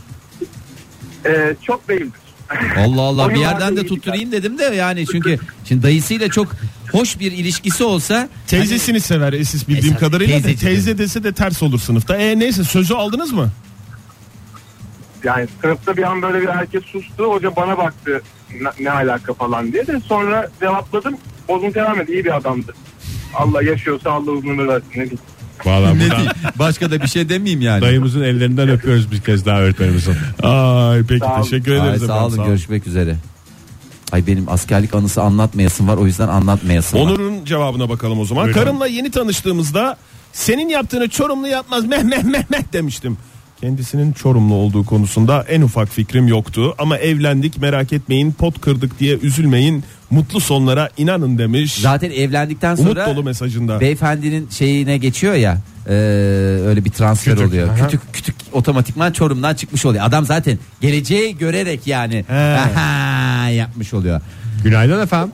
Ee, 1.26 1.56
çok 1.66 1.88
değildir. 1.88 2.20
Allah 2.78 3.02
Allah 3.02 3.28
bir 3.30 3.36
yerden 3.40 3.76
de 3.76 3.86
tutturayım 3.86 4.32
dedim 4.32 4.58
de 4.58 4.64
yani 4.64 5.06
çünkü 5.12 5.38
şimdi 5.64 5.82
dayısıyla 5.82 6.28
çok 6.28 6.48
hoş 6.92 7.20
bir 7.20 7.32
ilişkisi 7.32 7.84
olsa 7.84 8.28
Teyzesini 8.46 9.00
sever 9.00 9.32
Esis 9.32 9.68
bildiğim 9.68 9.86
Esas 9.96 10.00
kadarıyla. 10.00 10.38
da 10.38 10.42
teyzeci 10.42 10.64
Teyze 10.66 10.98
dese 10.98 11.24
de 11.24 11.32
ters 11.32 11.62
olur 11.62 11.78
sınıfta. 11.80 12.16
E 12.16 12.38
neyse 12.38 12.64
sözü 12.64 12.94
aldınız 12.94 13.32
mı? 13.32 13.50
Yani 15.24 15.46
sınıfta 15.62 15.96
bir 15.96 16.02
an 16.02 16.22
böyle 16.22 16.40
bir 16.42 16.48
herkes 16.48 16.82
sustu. 16.84 17.24
Hoca 17.24 17.56
bana 17.56 17.78
baktı 17.78 18.22
ne, 18.60 18.68
ne 18.84 18.90
alaka 18.90 19.34
falan 19.34 19.72
diye 19.72 19.86
de 19.86 20.00
sonra 20.00 20.48
cevapladım. 20.60 21.16
Bozuntu 21.48 21.74
devam 21.74 22.00
et 22.00 22.08
iyi 22.08 22.24
bir 22.24 22.36
adamdı. 22.36 22.74
Allah 23.34 23.62
yaşıyorsa 23.62 24.10
Allah 24.10 24.30
uzun 24.30 24.48
ömür 24.48 24.68
versin. 24.68 24.86
Ne 24.90 24.94
diyeyim. 24.94 25.18
Ne 25.64 25.64
buradan 25.64 26.00
diyeyim? 26.00 26.30
Başka 26.58 26.90
da 26.90 27.02
bir 27.02 27.06
şey 27.08 27.28
demeyeyim 27.28 27.60
yani. 27.60 27.82
dayımızın 27.82 28.22
ellerinden 28.22 28.68
öpüyoruz 28.68 29.12
bir 29.12 29.20
kez 29.20 29.46
daha 29.46 29.60
öğretmenimizin. 29.60 30.14
Ay 30.42 31.02
peki 31.08 31.18
Sağ 31.24 31.34
olun. 31.34 31.42
teşekkür 31.42 31.72
Ay, 31.72 31.78
ederiz. 31.78 32.02
sağ 32.06 32.16
efendim, 32.16 32.38
olun 32.38 32.46
görüşmek 32.48 32.86
üzere. 32.86 33.16
Ay 34.12 34.26
benim 34.26 34.48
askerlik 34.48 34.94
anısı 34.94 35.22
anlatmayasım 35.22 35.88
var 35.88 35.96
o 35.96 36.06
yüzden 36.06 36.28
anlatmayasım 36.28 37.00
var. 37.00 37.04
Onur'un 37.04 37.44
cevabına 37.44 37.88
bakalım 37.88 38.20
o 38.20 38.24
zaman. 38.24 38.44
Buyurun. 38.44 38.60
Karımla 38.60 38.86
yeni 38.86 39.10
tanıştığımızda 39.10 39.96
senin 40.32 40.68
yaptığını 40.68 41.08
Çorumlu 41.08 41.48
yapmaz 41.48 41.84
meh 41.84 42.02
meh 42.02 42.22
meh 42.22 42.50
meh 42.50 42.72
demiştim. 42.72 43.18
Kendisinin 43.60 44.12
Çorumlu 44.12 44.54
olduğu 44.54 44.84
konusunda 44.84 45.44
en 45.48 45.62
ufak 45.62 45.88
fikrim 45.88 46.28
yoktu 46.28 46.74
ama 46.78 46.98
evlendik 46.98 47.58
merak 47.58 47.92
etmeyin 47.92 48.32
pot 48.32 48.60
kırdık 48.60 49.00
diye 49.00 49.16
üzülmeyin 49.18 49.84
mutlu 50.10 50.40
sonlara 50.40 50.90
inanın 50.96 51.38
demiş. 51.38 51.74
Zaten 51.74 52.10
evlendikten 52.10 52.76
Umut 52.76 52.86
sonra 52.88 53.06
dolu 53.06 53.22
mesajında. 53.22 53.80
beyefendinin 53.80 54.48
şeyine 54.50 54.98
geçiyor 54.98 55.34
ya 55.34 55.58
e, 55.88 55.92
öyle 56.66 56.84
bir 56.84 56.90
transfer 56.90 57.34
Kütük, 57.34 57.48
oluyor. 57.48 57.68
aha. 57.68 57.76
Kütük 57.86 58.00
kütük 58.12 58.34
otomatikman 58.52 59.12
Çorum'dan 59.12 59.54
çıkmış 59.54 59.86
oluyor. 59.86 60.04
Adam 60.04 60.26
zaten 60.26 60.58
geleceği 60.80 61.38
görerek 61.38 61.86
yani 61.86 62.24
He. 62.28 63.52
yapmış 63.52 63.94
oluyor. 63.94 64.20
Günaydın 64.64 65.00
efendim. 65.02 65.32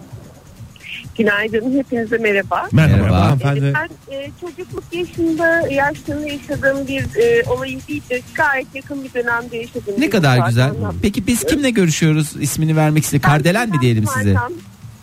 Günaydın, 1.18 1.78
hepinize 1.78 2.18
merhaba. 2.18 2.68
Merhaba. 2.72 3.02
Merhaba. 3.02 3.20
Hanımefendi. 3.20 3.72
Ben 3.74 4.14
e, 4.16 4.30
çocukluk 4.40 4.84
yaşında 4.92 5.68
yaşlarında 5.70 6.26
yaşadığım 6.28 6.86
bir 6.88 7.02
e, 7.16 7.42
olayı 7.50 7.78
değil 7.88 8.02
de 8.10 8.20
gayet 8.34 8.66
yakın 8.74 9.04
bir 9.04 9.14
dönemde 9.14 9.56
yaşadım. 9.56 9.94
Ne 9.98 10.10
kadar 10.10 10.36
ufak 10.36 10.48
güzel. 10.48 10.70
anlam. 10.70 10.94
Peki 11.02 11.26
biz 11.26 11.44
kimle 11.44 11.70
görüşüyoruz? 11.70 12.32
İsmini 12.40 12.76
vermek 12.76 13.04
istedim. 13.04 13.22
Kardelen 13.22 13.70
mi 13.70 13.76
diyelim 13.80 14.04
size? 14.18 14.34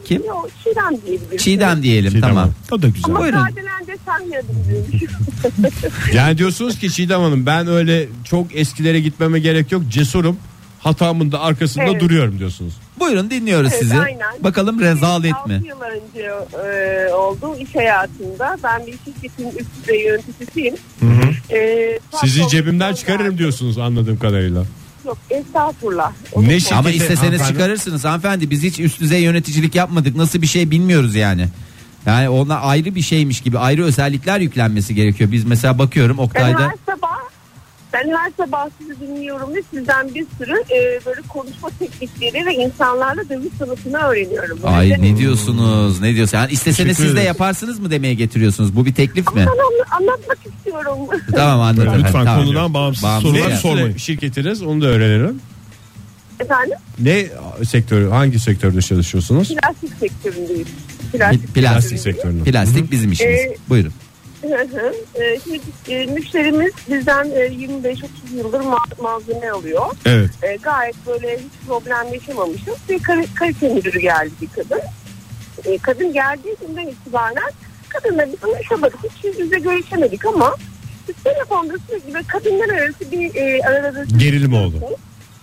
Kim? 0.06 0.24
Yok, 0.26 0.50
Çiğdem 0.63 1.02
diyebiliriz. 1.06 1.43
Çiğdem 1.43 1.84
diyelim 1.84 2.10
Çiğdem 2.12 2.21
tamam. 2.21 2.38
Hanım. 2.38 2.56
O 2.71 2.82
da 2.82 2.88
güzel. 2.88 3.04
Ama 3.06 3.19
Buyurun. 3.19 3.38
Kardelen 3.39 3.88
desem 3.88 4.32
ya 4.32 4.41
diyorum. 4.41 5.10
Yani 6.13 6.38
diyorsunuz 6.38 6.80
ki 6.80 6.91
Çiğdem 6.91 7.21
Hanım 7.21 7.45
ben 7.45 7.67
öyle 7.67 8.08
çok 8.24 8.56
eskilere 8.56 9.00
gitmeme 9.00 9.39
gerek 9.39 9.71
yok 9.71 9.82
cesurum. 9.89 10.38
Hatamın 10.80 11.32
da 11.32 11.39
arkasında 11.41 11.84
Evet. 11.84 12.02
duruyorum 12.02 12.39
diyorsunuz. 12.39 12.74
Buyurun 13.12 13.30
dinliyoruz 13.30 13.69
Evet, 13.74 13.82
sizi. 13.84 14.00
aynen. 14.00 14.43
Bakalım 14.43 14.80
rezalet 14.80 15.32
mi? 15.32 15.54
6 15.56 15.67
yıl 15.67 15.82
önce 15.82 16.32
e, 16.67 17.13
oldu 17.13 17.56
iş 17.60 17.76
hayatında. 17.76 18.58
Ben 18.63 18.88
bir 18.88 18.91
şirketin 19.06 19.50
üst 19.60 19.69
düzey 19.82 20.04
yöneticisiyim. 20.06 20.76
E, 21.52 22.00
Sizi 22.21 22.47
cebimden 22.50 22.93
çıkarırım 22.93 23.26
geldi. 23.26 23.38
diyorsunuz 23.38 23.78
anladığım 23.78 24.19
kadarıyla. 24.19 24.63
Yok 25.06 25.17
estağfurullah. 25.30 26.12
Ne 26.12 26.15
Onu- 26.34 26.78
Ama 26.78 26.89
isteseniz 26.91 27.19
hanımefendi- 27.21 27.47
çıkarırsınız 27.54 28.06
hanımefendi. 28.06 28.50
Biz 28.50 28.63
hiç 28.63 28.80
üst 28.80 29.00
düzey 29.00 29.21
yöneticilik 29.24 29.76
yapmadık. 29.76 30.15
Nasıl 30.15 30.41
bir 30.41 30.47
şey 30.47 30.71
bilmiyoruz 30.71 31.15
yani. 31.15 31.47
Yani 32.06 32.30
ona 32.30 32.60
ayrı 32.60 32.95
bir 32.95 33.02
şeymiş 33.02 33.41
gibi 33.41 33.60
ayrı 33.60 33.84
özellikler 33.84 34.39
yüklenmesi 34.39 34.95
gerekiyor. 34.95 35.32
Biz 35.32 35.43
mesela 35.45 35.80
bakıyorum 35.80 36.17
Ben 36.17 36.24
Oktay'da 36.24 36.47
her 36.47 36.56
sabah 36.86 36.90
ben 37.93 38.10
her 38.17 38.32
sabah 38.38 38.69
sizi 38.80 38.99
dinliyorum 38.99 39.56
ve 39.56 39.62
sizden 39.73 40.15
bir 40.15 40.25
sürü 40.38 40.54
e, 40.54 41.06
böyle 41.06 41.21
konuşma 41.30 41.69
teknikleri 41.80 42.45
ve 42.45 42.54
insanlarla 42.56 43.30
dövüş 43.30 43.54
sanatını 43.60 43.97
öğreniyorum. 43.97 44.60
Ay 44.63 44.89
Böyle- 44.89 45.01
ne 45.01 45.17
diyorsunuz? 45.17 46.01
Ne 46.01 46.15
diyorsunuz? 46.15 46.34
Yani 46.41 46.51
isteseniz 46.51 46.77
Teşekkür 46.77 46.93
siz 46.95 47.06
de 47.06 47.12
ederiz. 47.12 47.27
yaparsınız 47.27 47.80
mı 47.80 47.91
demeye 47.91 48.13
getiriyorsunuz? 48.13 48.75
Bu 48.75 48.86
bir 48.86 48.93
teklif 48.93 49.27
Ama 49.27 49.41
mi? 49.41 49.47
ben 49.47 49.95
anlatmak 49.97 50.38
istiyorum. 50.58 50.97
Tamam 51.36 51.62
anladım. 51.62 51.93
Lütfen 51.97 52.25
Tamam. 52.25 52.43
konudan 52.43 52.73
bağımsız, 52.73 53.04
Bağımsız 53.04 53.32
sorular 53.32 53.49
yani. 53.49 53.60
sormayın. 53.60 53.97
Şirketiniz 53.97 54.62
onu 54.62 54.82
da 54.82 54.86
öğrenelim. 54.88 55.39
Efendim? 56.39 56.77
Ne 56.99 57.25
sektörü 57.65 58.10
hangi 58.10 58.39
sektörde 58.39 58.82
çalışıyorsunuz? 58.82 59.47
Plastik 59.56 59.91
sektöründeyiz. 59.99 60.67
Pl- 61.13 61.17
Plastik, 61.17 61.54
Plastik 61.56 61.99
sektöründe. 61.99 62.51
Plastik 62.51 62.91
bizim 62.91 63.12
işimiz. 63.12 63.39
Ee, 63.39 63.56
Buyurun. 63.69 63.93
Hı 64.41 64.47
hı. 64.47 64.93
E, 65.23 65.39
şimdi 65.43 65.60
e, 65.89 66.06
müşterimiz 66.06 66.71
bizden 66.89 67.25
e, 67.32 67.45
25-30 67.47 67.97
yıldır 68.36 68.60
ma- 68.60 69.01
malzeme 69.01 69.49
alıyor. 69.49 69.86
Evet. 70.06 70.30
E, 70.43 70.56
gayet 70.56 70.95
böyle 71.08 71.38
hiç 71.38 71.67
problem 71.67 72.13
yaşamamışız. 72.13 72.75
Bir 72.89 73.04
kar- 73.04 73.36
kalite 73.36 73.69
müdürü 73.73 73.99
geldi 73.99 74.32
bir 74.41 74.47
kadın. 74.47 74.82
E, 75.65 75.77
kadın 75.77 76.13
geldiği 76.13 76.56
günden 76.67 76.88
itibaren 76.88 77.51
kadınla 77.89 78.25
biz 78.27 78.43
anlaşamadık. 78.43 78.99
Hiç 79.04 79.23
yüz 79.25 79.39
yüze 79.39 79.60
görüşemedik 79.60 80.25
ama 80.25 80.56
biz 81.08 81.15
telefonda 81.23 81.73
sürekli 81.89 82.13
böyle 82.13 82.25
kadınlar 82.27 82.69
arası 82.69 83.12
bir 83.12 83.36
e, 83.36 83.62
arada 83.67 84.04
Gerilim 84.17 84.54
oldu. 84.54 84.75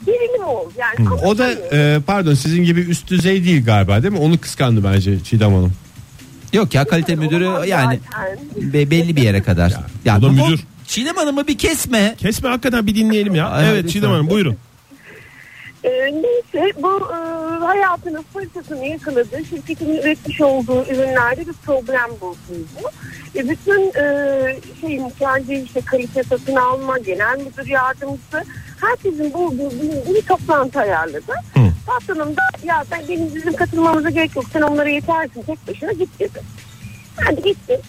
Gerilim 0.07 0.45
oldu. 0.45 0.73
Yani 0.79 1.09
O 1.25 1.39
da 1.39 1.51
e, 1.53 2.01
pardon 2.07 2.35
sizin 2.35 2.65
gibi 2.65 2.81
üst 2.81 3.11
düzey 3.11 3.45
değil 3.45 3.65
galiba 3.65 4.03
değil 4.03 4.13
mi? 4.15 4.21
Onu 4.21 4.39
kıskandı 4.41 4.85
bence 4.85 5.21
Çiğdem 5.25 5.55
Hanım. 5.55 5.73
Yok 6.53 6.75
ya 6.75 6.85
kalite 6.85 7.17
müdürü 7.17 7.51
yani 7.67 7.99
be- 8.57 8.91
belli 8.91 9.17
bir 9.17 9.23
yere 9.23 9.43
kadar. 9.43 9.73
Ya, 10.05 10.19
o 10.19 10.23
da 10.23 10.27
bu- 10.29 10.33
müdür. 10.33 10.61
Çiğdem 10.87 11.17
Hanım'ı 11.17 11.47
bir 11.47 11.59
kesme. 11.59 12.15
Kesme 12.19 12.49
hakikaten 12.49 12.87
bir 12.87 12.95
dinleyelim 12.95 13.35
ya. 13.35 13.49
Ay, 13.49 13.65
evet 13.69 13.77
lütfen. 13.85 13.93
Çiğdem 13.93 14.11
Hanım 14.11 14.31
buyurun. 14.31 14.57
E, 15.85 15.91
neyse 15.91 16.73
bu 16.83 17.01
e, 17.13 17.17
hayatının 17.65 18.23
fırsatını 18.23 18.87
yakaladığı 18.87 19.45
şirketin 19.45 19.97
üretmiş 19.97 20.41
olduğu 20.41 20.83
ürünlerde 20.85 21.41
bir 21.41 21.53
problem 21.53 22.11
buldu. 22.21 22.91
E, 23.37 23.49
bütün 23.49 23.93
e, 24.03 24.57
şeyin 24.81 25.11
kendi 25.19 25.55
işte 25.55 25.81
kalite 25.81 26.23
satın 26.23 26.57
alma, 26.57 26.99
genel 26.99 27.39
müdür 27.39 27.67
yardımcısı 27.67 28.43
herkesin 28.81 29.33
bulduğu 29.33 29.71
bir, 29.71 30.15
bir 30.15 30.23
toplantı 30.23 30.81
ayarladı. 30.81 31.33
Hı. 31.55 31.61
Patronum 31.87 32.37
da 32.37 32.43
ya 32.65 32.85
ben 32.91 33.01
benim 33.09 33.35
bizim 33.35 33.53
katılmamıza 33.53 34.11
gerek 34.11 34.37
yok 34.37 34.45
sen 34.53 34.63
onlara 34.63 34.89
yetersin 34.89 35.43
tek 35.43 35.69
başına 35.69 35.93
git 35.93 36.21
dedi. 36.21 36.41
Ben 37.19 37.37
de 37.37 37.41
gittim. 37.41 37.81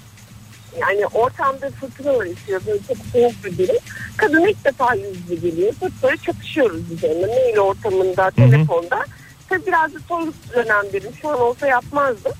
Yani 0.81 1.07
ortamda 1.07 1.69
fırtınalar 1.69 2.25
esiyor 2.25 2.61
böyle 2.67 2.79
çok 2.87 2.97
soğuk 3.13 3.45
bir 3.45 3.57
durum. 3.57 3.75
Kadın 4.17 4.47
ilk 4.47 4.65
defa 4.65 4.95
yüz 4.95 5.17
yüze 5.21 5.35
geliyor. 5.47 5.73
Böyle 6.03 6.17
çatışıyoruz 6.17 6.81
onunla. 7.03 7.27
Mail 7.27 7.57
ortamında, 7.57 8.31
telefonda. 8.31 9.05
Tabii 9.49 9.65
biraz 9.65 9.93
da 9.93 9.99
soğuk 10.07 10.33
dönemlerim. 10.55 11.11
Şu 11.21 11.29
an 11.29 11.41
olsa 11.41 11.67
yapmazdım. 11.67 12.31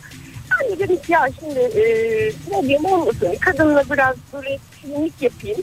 De 0.69 0.79
dedim 0.79 1.01
ki 1.01 1.11
ya 1.11 1.27
şimdi 1.39 1.59
e, 1.59 1.83
problem 2.49 2.85
olmasın. 2.85 3.35
Kadınla 3.39 3.83
biraz 3.89 4.15
böyle 4.33 4.59
klinik 4.81 5.21
yapayım. 5.21 5.61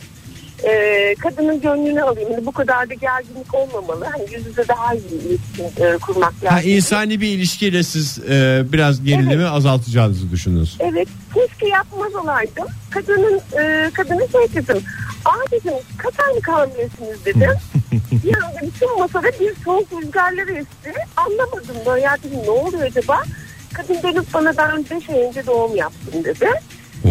E, 0.64 1.14
kadının 1.18 1.60
gönlünü 1.60 2.02
alayım. 2.02 2.32
Hani 2.34 2.46
bu 2.46 2.52
kadar 2.52 2.90
da 2.90 2.94
gerginlik 2.94 3.54
olmamalı. 3.54 4.04
Hani 4.12 4.22
yüz 4.34 4.46
yüze 4.46 4.68
daha 4.68 4.94
iyi 4.94 5.08
iletişim 5.08 5.84
e, 5.86 5.98
kurmak 5.98 6.32
lazım. 6.44 6.48
Ha, 6.48 6.62
insani 6.62 7.20
bir 7.20 7.28
ilişkiyle 7.28 7.82
siz 7.82 8.18
e, 8.30 8.62
biraz 8.72 9.04
gerilimi 9.04 9.32
Evet. 9.34 9.52
azaltacağınızı 9.52 10.30
düşünüyorsunuz. 10.30 10.78
Evet 10.92 11.08
keşke 11.34 11.68
yapmaz 11.68 12.14
olaydım. 12.14 12.66
Kadının 12.90 13.40
e, 13.58 13.90
kadına 13.94 14.28
şey 14.28 14.54
dedim. 14.62 14.82
Aa 15.24 15.50
dedim 15.52 15.72
kaç 15.98 16.14
aylık 16.28 16.48
hamilesiniz 16.48 17.24
dedim. 17.24 17.50
bir 18.24 18.36
anda 18.36 18.58
bütün 18.62 18.98
masada 18.98 19.28
bir 19.40 19.54
soğuk 19.64 19.86
rüzgarları 20.02 20.52
esti. 20.52 20.92
Anlamadım 21.16 21.76
böyle 21.86 22.00
ya 22.02 22.16
dedim 22.22 22.38
ne 22.44 22.50
oluyor 22.50 22.82
acaba? 22.82 23.22
Kadın 23.72 24.02
dönüp 24.02 24.34
bana 24.34 24.56
ben 24.56 24.84
5 25.00 25.10
ay 25.10 25.20
önce 25.22 25.46
doğum 25.46 25.76
yaptım 25.76 26.24
dedi. 26.24 26.48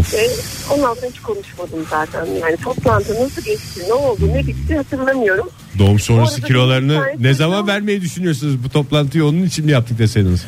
Of. 0.05 0.13
Ve 0.13 0.27
ondan 0.73 0.93
sonra 0.93 1.07
hiç 1.11 1.19
konuşmadım 1.19 1.85
zaten. 1.89 2.25
Yani 2.25 2.57
toplantı 2.57 3.23
nasıl 3.23 3.41
geçti, 3.41 3.81
ne 3.87 3.93
oldu, 3.93 4.27
ne 4.33 4.47
bitti 4.47 4.75
hatırlamıyorum. 4.77 5.49
Doğum 5.79 5.99
sonrası 5.99 6.41
kilolarını 6.41 7.01
ne 7.19 7.33
zaman 7.33 7.59
çocuğum- 7.59 7.67
vermeyi 7.67 8.01
düşünüyorsunuz? 8.01 8.63
Bu 8.63 8.69
toplantıyı 8.69 9.25
onun 9.25 9.43
için 9.43 9.65
mi 9.65 9.71
yaptık 9.71 9.99
deseydiniz? 9.99 10.45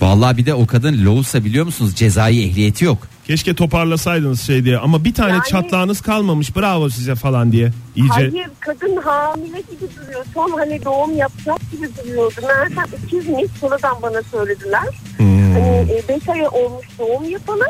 Vallahi 0.00 0.36
bir 0.36 0.46
de 0.46 0.54
o 0.54 0.66
kadın 0.66 1.04
loğusa 1.04 1.44
biliyor 1.44 1.64
musunuz 1.64 1.94
cezai 1.96 2.42
ehliyeti 2.44 2.84
yok. 2.84 2.98
Keşke 3.26 3.54
toparlasaydınız 3.54 4.40
şey 4.42 4.64
diye 4.64 4.78
ama 4.78 5.04
bir 5.04 5.14
tane 5.14 5.32
Yani- 5.32 5.44
çatlağınız 5.48 6.00
kalmamış 6.00 6.56
bravo 6.56 6.88
size 6.90 7.14
falan 7.14 7.52
diye. 7.52 7.72
İyice 7.96 8.12
Hayır 8.14 8.34
kadın 8.60 8.96
hamile 8.96 9.60
gibi 9.60 9.90
duruyor. 9.96 10.24
Son 10.34 10.50
hani 10.58 10.84
doğum 10.84 11.16
yapacak 11.16 11.58
gibi 11.72 11.88
duruyordu. 11.98 12.34
Meğersem 12.46 12.84
ikizmiş 13.06 13.44
sonradan 13.60 14.02
bana 14.02 14.22
söylediler. 14.30 14.82
Hmm. 15.16 15.52
Hani 15.52 15.88
5 16.08 16.28
ay 16.28 16.46
olmuş 16.46 16.86
doğum 16.98 17.24
yapalı. 17.30 17.64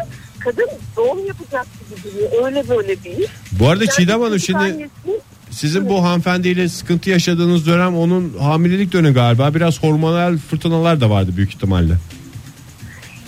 Kadın 0.44 0.68
doğum 0.96 1.26
yapacak 1.26 1.66
gibi 1.90 2.12
duruyor. 2.14 2.44
Öyle 2.46 2.68
böyle 2.68 3.05
değil. 3.05 3.28
Bu 3.52 3.68
arada 3.68 3.85
Yani 3.85 3.92
Çiğdem 3.96 4.20
Hanım 4.20 4.38
şimdi 4.40 4.59
annesi- 4.59 5.20
sizin 5.50 5.88
bu 5.88 6.05
hanımefendiyle 6.05 6.68
sıkıntı 6.68 7.11
yaşadığınız 7.11 7.66
dönem 7.66 7.96
onun 7.96 8.38
hamilelik 8.38 8.92
dönemi 8.92 9.14
galiba. 9.14 9.55
Biraz 9.55 9.83
hormonal 9.83 10.38
fırtınalar 10.38 11.00
da 11.00 11.11
vardı 11.11 11.31
büyük 11.37 11.55
ihtimalle. 11.55 11.94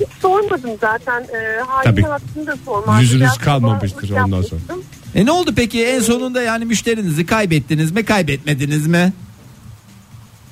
Hiç 0.01 0.09
sormadım 0.23 0.71
zaten. 0.81 1.23
E, 1.23 1.61
Tabii. 1.85 2.03
Hakkında 2.03 2.47
da 2.53 2.57
sormadım. 2.65 3.01
Yüzünüz 3.01 3.21
Biraz 3.23 3.39
kalmamıştır 3.39 4.11
ondan 4.11 4.43
sonra. 4.43 4.61
yapmıştım. 4.61 4.83
E 5.15 5.27
ne 5.27 5.31
oldu 5.31 5.53
peki 5.57 5.85
en 5.87 6.01
sonunda 6.01 6.43
yani 6.43 6.65
müşterinizi 6.65 7.27
kaybettiniz 7.27 7.93
mi 7.93 8.05
kaybetmediniz 8.05 8.87
mi? 8.87 9.13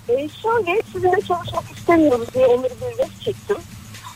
E, 0.09 0.13
şöyle 0.15 0.83
sizinle 0.93 1.21
çalışmak 1.29 1.65
istemiyoruz 1.79 2.29
diye 2.35 2.47
onları 2.47 2.73
bir 2.99 3.25
çektim. 3.25 3.57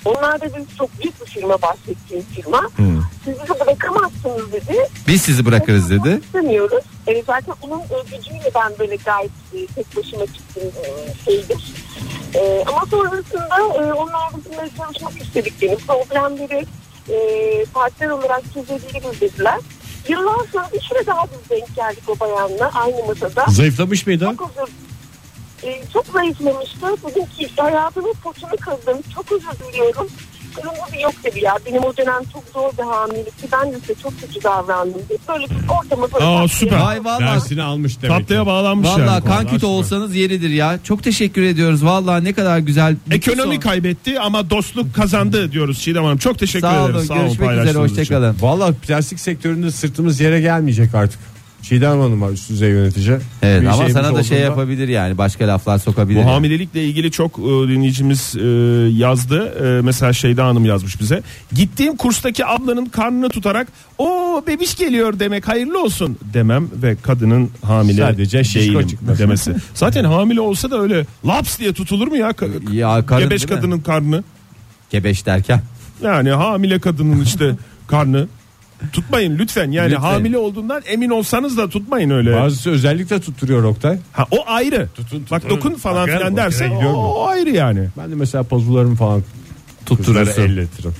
Onlar 0.07 0.41
da 0.41 0.47
biz 0.57 0.77
çok 0.79 1.03
büyük 1.03 1.21
bir 1.21 1.27
firma 1.27 1.63
bahsettiğim 1.63 2.25
firma. 2.35 2.63
Siz 3.25 3.35
bizi 3.35 3.61
bırakamazsınız 3.61 4.53
dedi. 4.53 4.89
Biz 5.09 5.23
sizi 5.23 5.47
bırakırız 5.47 5.91
dedi. 5.91 6.21
İstemiyoruz. 6.25 6.85
E, 7.07 7.23
zaten 7.23 7.55
onun 7.63 7.83
gücüyle 8.05 8.51
ben 8.55 8.73
böyle 8.79 8.97
gayet 8.97 9.31
e, 9.55 9.67
tek 9.67 9.97
başıma 9.97 10.27
çıktım 10.27 10.63
e, 10.63 11.15
şeydir. 11.25 11.75
E, 12.35 12.65
ama 12.69 12.87
sonrasında 12.91 13.59
e, 13.59 13.93
onlar 13.93 14.31
bizimle 14.37 14.71
çalışmak 14.79 15.23
istediklerini, 15.23 15.77
problemleri 15.77 16.67
e, 17.09 17.17
partner 17.65 18.09
olarak 18.09 18.43
çözebiliriz 18.55 19.21
dediler. 19.21 19.59
Yıllar 20.09 20.47
sonra 20.53 20.69
bir 20.73 20.81
süre 20.81 21.07
daha 21.07 21.25
biz 21.25 21.51
denk 21.51 21.77
geldik 21.77 22.03
o 22.09 22.21
bayanla 22.21 22.71
aynı 22.75 23.05
masada. 23.07 23.45
Zayıflamış 23.49 24.07
mıydı? 24.07 24.35
Çok 24.39 24.51
özür 24.51 24.86
e, 25.63 25.83
çok 25.93 26.07
zayıflamıştı. 26.07 26.87
Dedim 27.11 27.25
ki 27.39 27.49
hayatımın 27.57 28.15
poçunu 28.25 28.51
kırdım. 28.61 28.99
Çok 29.15 29.33
özür 29.33 29.73
diliyorum. 29.73 30.09
Kırmızı 30.57 30.93
bir 30.93 30.99
yok 31.01 31.13
dedi 31.25 31.45
ya. 31.45 31.57
Benim 31.67 31.85
o 31.85 31.97
dönem 31.97 32.23
çok 32.33 32.45
zor 32.55 32.73
bir 32.79 32.83
hamilelikti. 32.91 33.49
Ben 33.53 33.73
de 33.73 33.81
size 33.81 33.95
çok 34.03 34.21
kötü 34.21 34.43
davrandım. 34.45 35.01
Böyle 35.29 35.45
bir 35.45 35.57
ortamı 35.81 36.13
böyle 36.15 36.25
Aa, 36.25 36.49
süper. 36.49 36.81
Ay 36.87 37.05
vallahi 37.05 37.21
Dersini 37.23 37.63
almış 37.63 38.03
demek. 38.03 38.19
Tatlıya 38.19 38.47
bağlanmış 38.47 38.89
Vallahi 38.89 39.07
yani. 39.09 39.25
kan 39.25 39.47
kütü 39.47 39.67
olsanız 39.67 40.15
yeridir 40.15 40.51
ya. 40.51 40.79
Çok 40.85 41.03
teşekkür 41.03 41.43
ediyoruz. 41.43 41.85
Vallahi 41.85 42.25
ne 42.25 42.33
kadar 42.33 42.59
güzel. 42.59 42.97
Ekonomi 43.11 43.55
son- 43.55 43.61
kaybetti 43.61 44.21
ama 44.21 44.51
dostluk 44.51 44.95
kazandı 44.95 45.53
diyoruz 45.53 45.81
Çiğdem 45.83 46.05
Hanım. 46.05 46.19
Çok 46.19 46.39
teşekkür 46.39 46.69
Sağ 46.69 46.83
olun. 46.85 46.91
ederiz. 46.91 47.09
Görüşmek 47.09 47.31
üzere. 47.33 47.47
paylaştığınız 47.47 47.93
için. 47.93 48.01
Hoşçakalın. 48.03 48.37
Vallahi 48.41 48.75
plastik 48.75 49.21
sektöründe 49.21 49.71
sırtımız 49.71 50.21
yere 50.21 50.41
gelmeyecek 50.41 50.95
artık. 50.95 51.36
Çiğdem 51.69 51.91
Hanım 52.01 52.21
var 52.23 52.31
üst 52.31 52.51
düzey 52.51 52.71
yönetici. 52.71 53.17
Evet 53.43 53.61
Bir 53.63 53.67
ama 53.67 53.75
şeyimiz 53.77 53.93
sana 53.93 54.15
da 54.15 54.23
şey 54.23 54.37
olduğunda- 54.39 54.51
yapabilir 54.51 54.89
yani. 54.89 55.19
Başka 55.19 55.49
laflar 55.49 55.79
sokabilir. 55.79 56.25
Bu 56.25 56.31
hamilelikle 56.31 56.85
ilgili 56.85 57.11
çok 57.11 57.39
e, 57.39 57.43
dinleyicimiz 57.43 58.35
e, 58.37 58.41
yazdı. 58.99 59.55
E, 59.79 59.83
mesela 59.83 60.13
Şeyda 60.13 60.45
Hanım 60.47 60.65
yazmış 60.65 61.01
bize. 61.01 61.23
Gittiğim 61.53 61.97
kurstaki 61.97 62.47
ablanın 62.47 62.87
karnını 62.87 63.29
tutarak 63.29 63.69
o 63.99 64.43
bebiş 64.47 64.75
geliyor 64.77 65.19
demek 65.19 65.49
hayırlı 65.49 65.83
olsun 65.83 66.19
demem 66.35 66.69
ve 66.83 66.97
kadının 67.03 67.51
hamile 67.63 68.03
Sadece 68.03 68.45
şişko 68.45 68.79
değilim 68.79 68.99
demesi. 69.19 69.55
Zaten 69.75 70.05
hamile 70.05 70.41
olsa 70.41 70.71
da 70.71 70.81
öyle 70.81 71.07
laps 71.27 71.59
diye 71.59 71.73
tutulur 71.73 72.09
mu 72.09 72.17
ya? 72.17 72.31
Ka- 72.31 72.75
Ya 72.75 73.07
karın 73.07 73.25
Gebeş 73.25 73.41
değil 73.43 73.51
mi? 73.53 73.57
kadının 73.57 73.81
karnı. 73.81 74.25
Gebeş 74.91 75.27
derken. 75.27 75.61
Yani 76.03 76.31
hamile 76.31 76.79
kadının 76.79 77.21
işte 77.21 77.55
karnı. 77.87 78.29
Tutmayın 78.93 79.39
lütfen 79.39 79.71
yani 79.71 79.87
Lütfen. 79.91 80.03
hamile 80.03 80.39
olduğundan 80.39 80.83
emin 80.87 81.11
olsanız 81.11 81.57
da 81.57 81.69
tutmayın 81.69 82.11
öyle. 82.11 82.35
Bazısı 82.35 82.71
özellikle 82.71 83.21
tutturuyor 83.21 83.63
Oktay. 83.63 83.99
Ha 84.13 84.27
o 84.31 84.37
ayrı. 84.47 84.89
Tutun, 84.95 85.27
Bak 85.31 85.43
tutun. 85.43 85.57
dokun 85.57 85.75
falan 85.75 86.07
filan 86.07 86.37
dersen 86.37 86.71
o, 86.71 86.89
o 86.93 87.27
ayrı 87.27 87.51
yani. 87.51 87.89
Ben 87.99 88.11
de 88.11 88.15
mesela 88.15 88.45
pazularımı 88.45 88.97
falan 88.97 89.23
Tutturursun. 89.87 90.43
elletirim. 90.43 90.93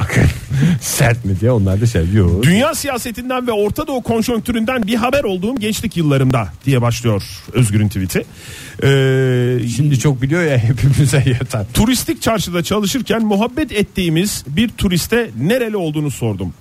Bakın 0.00 0.22
sert 0.80 1.24
mi 1.24 1.40
diye 1.40 1.50
onlar 1.50 1.80
da 1.80 1.86
şey 1.86 2.12
diyor. 2.12 2.42
Dünya 2.42 2.74
siyasetinden 2.74 3.46
ve 3.46 3.52
Orta 3.52 3.86
Doğu 3.86 4.02
konjonktüründen 4.02 4.82
bir 4.86 4.94
haber 4.94 5.24
olduğum 5.24 5.56
gençlik 5.56 5.96
yıllarımda 5.96 6.48
diye 6.66 6.82
başlıyor 6.82 7.22
Özgür'ün 7.52 7.88
tweet'i. 7.88 8.24
Ee, 8.82 9.68
Şimdi 9.76 9.98
çok 9.98 10.22
biliyor 10.22 10.42
ya 10.42 10.58
hepimize 10.58 11.16
yeter. 11.26 11.64
turistik 11.74 12.22
çarşıda 12.22 12.62
çalışırken 12.62 13.22
muhabbet 13.24 13.72
ettiğimiz 13.72 14.44
bir 14.46 14.68
turiste 14.68 15.30
nereli 15.40 15.76
olduğunu 15.76 16.10
sordum. 16.10 16.54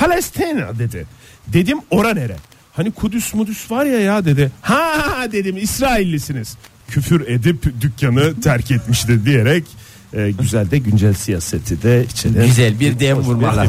Palestina 0.00 0.78
dedi. 0.78 1.06
Dedim 1.46 1.78
ora 1.90 2.14
nere? 2.14 2.36
Hani 2.72 2.90
Kudüs 2.90 3.34
Mudüs 3.34 3.70
var 3.70 3.86
ya 3.86 4.00
ya 4.00 4.24
dedi. 4.24 4.50
Ha 4.62 5.26
dedim 5.32 5.56
İsraillisiniz. 5.56 6.56
Küfür 6.88 7.28
edip 7.28 7.80
dükkanı 7.80 8.40
terk 8.40 8.70
etmiştir 8.70 9.24
diyerek 9.24 9.64
e, 10.12 10.30
güzel 10.30 10.70
de 10.70 10.78
güncel 10.78 11.14
siyaseti 11.14 11.82
de 11.82 12.04
içine 12.04 12.46
Güzel 12.46 12.80
bir 12.80 13.00
dem 13.00 13.16
vurmalar. 13.16 13.68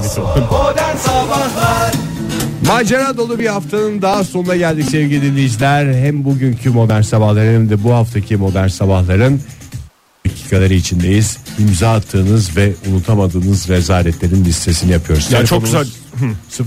Macera 2.68 3.18
dolu 3.18 3.40
bir 3.40 3.48
haftanın 3.48 4.02
daha 4.02 4.24
sonuna 4.24 4.56
geldik 4.56 4.86
sevgili 4.92 5.22
dinleyiciler. 5.22 5.94
Hem 5.94 6.26
bugünkü 6.26 6.70
modern 6.70 7.02
sabahların 7.02 7.54
hem 7.54 7.70
de 7.70 7.84
bu 7.84 7.94
haftaki 7.94 8.38
modern 8.38 8.68
sabahların 8.68 9.42
dakikaları 10.48 10.74
içindeyiz. 10.74 11.38
İmza 11.60 11.92
attığınız 11.92 12.58
ve 12.58 12.74
unutamadığınız 12.90 13.70
rezaletlerin 13.70 14.46
listesini 14.46 14.92
yapıyoruz. 14.92 15.32
Ya 15.32 15.46
çok 15.46 15.66
Telefonumuz 15.66 15.98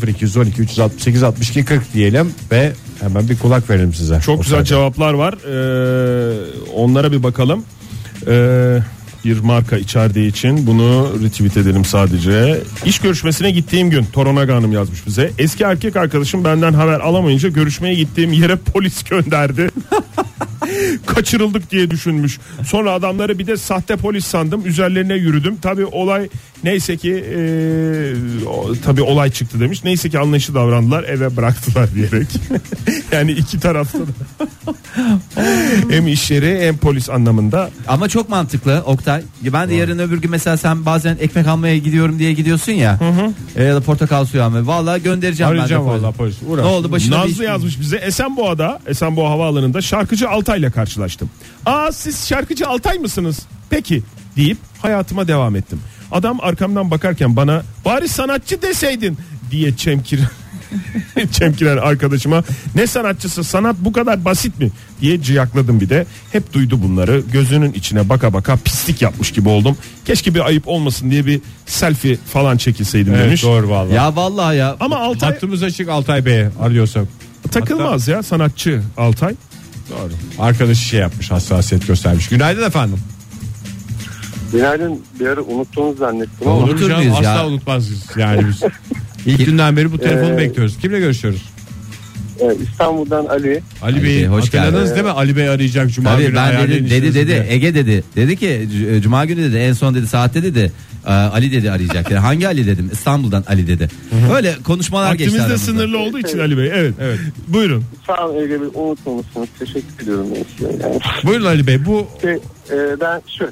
0212 0.08 0.62
368 0.62 1.22
62 1.22 1.64
40 1.64 1.94
diyelim 1.94 2.32
ve 2.52 2.72
hemen 3.00 3.28
bir 3.28 3.38
kulak 3.38 3.70
verelim 3.70 3.94
size. 3.94 4.20
Çok 4.20 4.42
güzel 4.42 4.50
sırada. 4.50 4.64
cevaplar 4.64 5.14
var. 5.14 5.34
Ee, 5.34 6.36
onlara 6.74 7.12
bir 7.12 7.22
bakalım. 7.22 7.64
Ee, 8.26 8.78
bir 9.24 9.38
marka 9.38 9.76
içerdiği 9.76 10.30
için 10.30 10.66
bunu 10.66 11.12
retweet 11.24 11.56
edelim 11.56 11.84
sadece. 11.84 12.60
İş 12.84 12.98
görüşmesine 12.98 13.50
gittiğim 13.50 13.90
gün 13.90 14.04
Toronaga 14.04 14.54
Hanım 14.54 14.72
yazmış 14.72 15.06
bize. 15.06 15.30
Eski 15.38 15.64
erkek 15.64 15.96
arkadaşım 15.96 16.44
benden 16.44 16.72
haber 16.72 17.00
alamayınca 17.00 17.48
görüşmeye 17.48 17.94
gittiğim 17.94 18.32
yere 18.32 18.56
polis 18.56 19.02
gönderdi. 19.02 19.70
Kaçırıldık 21.06 21.70
diye 21.70 21.90
düşünmüş. 21.90 22.38
Sonra 22.66 22.92
adamları 22.92 23.38
bir 23.38 23.46
de 23.46 23.56
sahte 23.56 23.96
polis 23.96 24.26
sandım. 24.26 24.66
Üzerlerine 24.66 25.14
yürüdüm. 25.14 25.56
Tabi 25.56 25.84
olay 25.84 26.28
neyse 26.64 26.96
ki 26.96 27.12
e, 27.14 27.40
o- 28.46 28.74
tabi 28.84 29.02
olay 29.02 29.30
çıktı 29.30 29.60
demiş. 29.60 29.84
Neyse 29.84 30.10
ki 30.10 30.18
anlayışlı 30.18 30.54
davrandılar 30.54 31.04
eve 31.04 31.36
bıraktılar 31.36 31.94
diyerek. 31.94 32.28
yani 33.12 33.32
iki 33.32 33.60
tarafta 33.60 33.98
da. 33.98 34.02
hem 35.90 36.08
iş 36.08 36.30
yeri 36.30 36.60
hem 36.66 36.76
polis 36.76 37.10
anlamında. 37.10 37.70
Ama 37.88 38.08
çok 38.08 38.28
mantıklı 38.28 38.82
Oktay. 38.86 39.22
Ben 39.42 39.68
de 39.70 39.74
yarın 39.74 39.98
öbür 39.98 40.20
gün 40.22 40.30
mesela 40.30 40.56
sen 40.56 40.86
bazen 40.86 41.16
ekmek 41.20 41.46
almaya 41.46 41.78
gidiyorum 41.78 42.18
diye 42.18 42.32
gidiyorsun 42.32 42.72
ya. 42.72 42.98
E, 43.56 43.64
ya 43.64 43.74
da 43.74 43.80
portakal 43.80 44.24
suyu 44.24 44.42
almaya. 44.42 44.66
Vallahi 44.66 45.02
göndereceğim 45.02 45.52
Arayacağım 45.52 45.86
ben 45.86 45.94
de 45.94 46.02
vallahi 46.02 46.16
polis. 46.16 46.36
Uğraş. 46.48 46.64
Ne 46.64 46.70
oldu 46.70 46.92
başına 46.92 47.24
bir 47.24 47.30
Nazlı 47.30 47.44
yazmış 47.44 47.80
bize 47.80 47.96
Esenboğa'da 47.96 48.80
Esenboğa 48.86 49.30
Havaalanı'nda 49.30 49.80
şarkıcı 49.82 50.28
Altay'la 50.30 50.70
karşılaştım. 50.70 51.30
Aa 51.66 51.92
siz 51.92 52.28
şarkıcı 52.28 52.68
Altay 52.68 52.98
mısınız? 52.98 53.38
Peki 53.70 54.02
deyip 54.36 54.58
hayatıma 54.82 55.28
devam 55.28 55.56
ettim. 55.56 55.80
Adam 56.12 56.38
arkamdan 56.40 56.90
bakarken 56.90 57.36
bana 57.36 57.62
bari 57.84 58.08
sanatçı 58.08 58.62
deseydin 58.62 59.18
diye 59.50 59.76
çemkir 59.76 60.20
çemkiren 61.32 61.76
arkadaşıma 61.76 62.44
ne 62.74 62.86
sanatçısı 62.86 63.44
sanat 63.44 63.76
bu 63.78 63.92
kadar 63.92 64.24
basit 64.24 64.58
mi 64.58 64.70
diye 65.00 65.22
ciyakladım 65.22 65.80
bir 65.80 65.88
de 65.88 66.06
hep 66.32 66.52
duydu 66.52 66.82
bunları 66.82 67.22
gözünün 67.32 67.72
içine 67.72 68.08
baka 68.08 68.32
baka 68.32 68.56
pislik 68.56 69.02
yapmış 69.02 69.32
gibi 69.32 69.48
oldum 69.48 69.76
keşke 70.04 70.34
bir 70.34 70.46
ayıp 70.46 70.68
olmasın 70.68 71.10
diye 71.10 71.26
bir 71.26 71.40
selfie 71.66 72.16
falan 72.32 72.56
çekilseydim 72.56 73.14
Evet, 73.14 73.26
demiş 73.26 73.42
doğru 73.42 73.70
vallahi. 73.70 73.94
Ya 73.94 74.16
vallahi 74.16 74.56
ya. 74.56 74.76
ama 74.80 74.96
Altay 74.98 75.32
Hattımız 75.32 75.62
açık 75.62 75.88
Altay 75.88 76.24
Bey'e 76.26 76.50
arıyorsak. 76.60 77.04
takılmaz 77.50 78.08
ya 78.08 78.22
sanatçı 78.22 78.82
Altay 78.96 79.34
Doğru. 79.90 80.12
Arkadaşı 80.38 80.82
şey 80.84 81.00
yapmış 81.00 81.30
hassasiyet 81.30 81.86
göstermiş. 81.86 82.28
Günaydın 82.28 82.66
efendim. 82.66 82.98
Günaydın 84.52 85.00
bir 85.20 85.26
ara 85.26 85.40
unuttuğunuzu 85.42 85.98
zannettim 85.98 86.48
ama 86.48 86.56
Unutur 86.58 86.90
muyuz 86.90 87.12
Asla 87.14 87.24
ya? 87.28 87.46
unutmazız 87.46 88.02
yani 88.16 88.46
biz. 88.48 88.62
İlk 89.26 89.46
günden 89.46 89.76
beri 89.76 89.92
bu 89.92 89.98
telefonu 89.98 90.34
Ee, 90.34 90.38
bekliyoruz. 90.38 90.78
Kimle 90.78 90.98
görüşüyoruz? 90.98 91.42
e, 92.40 92.44
İstanbul'dan 92.62 93.26
Ali. 93.26 93.48
Ali, 93.50 93.62
Ali 93.82 93.96
Bey 93.96 94.04
Bey, 94.16 94.26
hoş 94.26 94.44
hatırladınız 94.46 94.82
geldin. 94.82 94.94
değil 94.94 95.04
mi? 95.06 95.10
Ali 95.10 95.36
Bey 95.36 95.48
arayacak 95.48 95.90
Cuma 95.90 96.10
Tabii 96.14 96.22
günü 96.22 96.34
ben 96.36 96.42
ayarlayın 96.42 96.70
dedi, 96.70 96.90
dedi 96.90 96.94
işinizi 96.96 97.14
dedi 97.18 97.26
diye. 97.26 97.46
Ege 97.48 97.74
dedi. 97.74 98.04
Dedi 98.16 98.36
ki 98.36 98.68
c- 98.72 99.02
Cuma 99.02 99.24
günü 99.24 99.42
dedi 99.42 99.56
en 99.56 99.72
son 99.72 99.94
dedi 99.94 100.06
saatte 100.06 100.42
dedi 100.42 100.72
e, 101.06 101.10
Ali 101.12 101.52
dedi 101.52 101.70
arayacak. 101.70 102.06
dedi. 102.10 102.14
Hangi 102.18 102.46
Ali 102.48 102.66
dedim 102.66 102.90
İstanbul'dan 102.92 103.44
Ali 103.48 103.66
dedi. 103.66 103.88
Öyle 104.36 104.54
konuşmalar 104.64 105.14
geçti 105.14 105.24
Vaktimiz 105.24 105.38
de 105.40 105.42
aramızda. 105.46 105.66
sınırlı 105.72 105.98
olduğu 105.98 106.18
için 106.18 106.38
Ali 106.38 106.58
Bey. 106.58 106.70
Evet. 106.74 106.94
Evet. 107.00 107.18
Buyurun. 107.48 107.84
Sağ 108.06 108.26
olun 108.28 108.42
Ege 108.42 108.60
Bey 108.60 108.68
unutmamışsınız. 108.74 109.48
Teşekkür 109.58 110.02
ediyorum. 110.04 110.26
ben 110.36 110.44
size. 110.58 110.82
Yani, 110.82 110.98
Buyurun 111.24 111.44
Ali 111.46 111.66
Bey 111.66 111.86
bu 111.86 112.06
şey, 112.22 112.32
e, 112.32 113.00
ben 113.00 113.22
şu, 113.38 113.50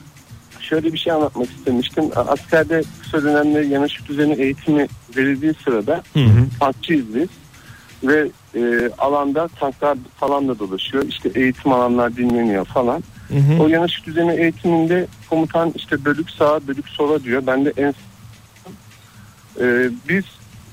şöyle 0.69 0.93
bir 0.93 0.99
şey 0.99 1.13
anlatmak 1.13 1.51
istemiştim. 1.51 2.05
Askerde 2.17 2.83
kısa 3.03 3.23
dönemde 3.23 3.61
yanaşık 3.61 4.09
düzeni 4.09 4.33
eğitimi 4.33 4.87
verildiği 5.17 5.55
sırada 5.65 6.03
tankçıyız 6.61 7.15
biz. 7.15 7.29
Ve 8.05 8.29
e, 8.55 8.91
alanda 8.99 9.49
tanklar 9.49 9.99
falan 10.17 10.49
da 10.49 10.59
dolaşıyor. 10.59 11.05
İşte 11.09 11.31
eğitim 11.35 11.73
alanlar 11.73 12.17
dinleniyor 12.17 12.65
falan. 12.65 13.03
O 13.61 13.69
yanaşık 13.69 14.07
düzeni 14.07 14.33
eğitiminde 14.41 15.07
komutan 15.31 15.73
işte 15.77 16.05
bölük 16.05 16.31
sağa 16.31 16.61
bölük 16.69 16.89
sola 16.89 17.23
diyor. 17.25 17.43
Ben 17.47 17.65
de 17.65 17.73
en 17.77 17.95
e, 19.61 19.91
biz 20.09 20.25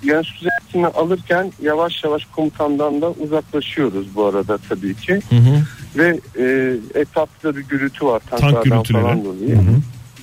yanaşık 0.04 0.36
düzeni 0.36 0.52
eğitimi 0.62 0.88
alırken 0.88 1.52
yavaş 1.62 2.04
yavaş 2.04 2.26
komutandan 2.26 3.02
da 3.02 3.12
uzaklaşıyoruz 3.12 4.16
bu 4.16 4.26
arada 4.26 4.58
tabii 4.70 4.96
ki. 4.96 5.20
Ve 5.98 6.20
e, 6.40 6.76
etrafta 7.00 7.56
bir 7.56 7.62
gürültü 7.62 8.06
var 8.06 8.22
tanklardan 8.30 8.64
gürültüleri. 8.64 9.02
falan 9.04 9.26
dolayı. 9.26 9.58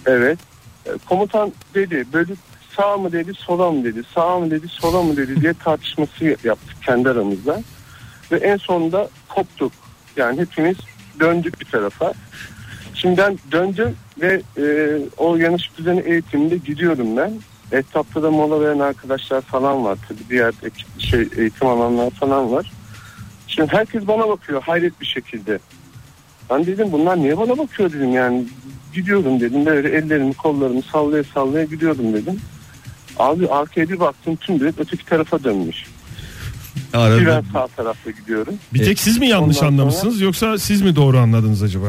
Evet. 0.07 0.39
E, 0.87 0.91
Komutan 1.09 1.53
dedi 1.75 2.05
bölük 2.13 2.39
sağ 2.77 2.97
mı 2.97 3.13
dedi 3.13 3.35
sola 3.35 3.71
mı 3.73 3.85
dedi 3.85 4.03
sağ 4.15 4.39
mı 4.39 4.51
dedi 4.51 4.69
sola 4.69 5.03
mı 5.03 5.17
dedi 5.17 5.41
diye 5.41 5.55
tartışması 5.55 6.25
yaptık 6.25 6.77
kendi 6.87 7.11
aramızda. 7.11 7.63
Ve 8.33 8.37
en 8.37 8.57
sonunda 8.57 9.09
koptuk. 9.29 9.73
Yani 10.17 10.41
hepimiz 10.41 10.77
döndük 11.21 11.61
bir 11.61 11.67
tarafa. 11.67 12.13
Şimdi 12.95 13.17
ben 13.17 13.39
döndüm 13.53 13.97
ve 14.21 14.43
e, 14.59 14.65
o 15.17 15.37
yanlış 15.37 15.79
düzeni 15.79 16.01
eğitiminde 16.01 16.57
gidiyorum 16.57 17.17
ben. 17.17 17.33
Etrafta 17.73 18.23
da 18.23 18.31
mola 18.31 18.61
veren 18.61 18.79
arkadaşlar 18.79 19.41
falan 19.41 19.85
var. 19.85 19.99
Tabii 20.09 20.19
diğer 20.31 20.49
ekip- 20.63 21.01
şey, 21.01 21.29
eğitim 21.37 21.67
alanlar 21.69 22.11
falan 22.11 22.53
var. 22.53 22.73
Şimdi 23.55 23.73
herkes 23.73 24.07
bana 24.07 24.29
bakıyor 24.29 24.63
hayret 24.63 25.01
bir 25.01 25.07
şekilde. 25.07 25.59
Ben 26.51 26.67
dedim 26.67 26.93
bunlar 26.93 27.17
niye 27.19 27.39
bana 27.39 27.59
bakıyor 27.59 27.93
dedim 27.93 28.13
yani. 28.13 28.45
Gidiyorum 28.95 29.41
dedim 29.41 29.67
böyle 29.67 29.89
ellerimi 29.89 30.35
kollarımı 30.35 30.83
sallaya 30.83 31.25
sallaya 31.25 31.65
gidiyordum 31.65 32.13
dedim. 32.13 32.41
Abi 33.19 33.49
arkaya 33.49 33.89
bir 33.89 34.01
baktım 34.01 34.37
tüm 34.37 34.61
direkt 34.61 34.81
öteki 34.81 35.05
tarafa 35.07 35.45
dönmüş. 35.45 35.77
Arada- 36.93 37.27
Ben 37.27 37.45
sağ 37.53 37.67
tarafta 37.67 38.11
gidiyorum. 38.11 38.55
Bir 38.75 38.85
tek 38.85 38.99
siz 39.01 39.19
mi 39.19 39.29
yanlış 39.29 39.57
Ondan 39.57 39.69
anlamışsınız 39.69 40.21
yoksa 40.21 40.59
siz 40.59 40.83
mi 40.83 40.97
doğru 40.97 41.19
anladınız 41.19 41.63
acaba? 41.63 41.87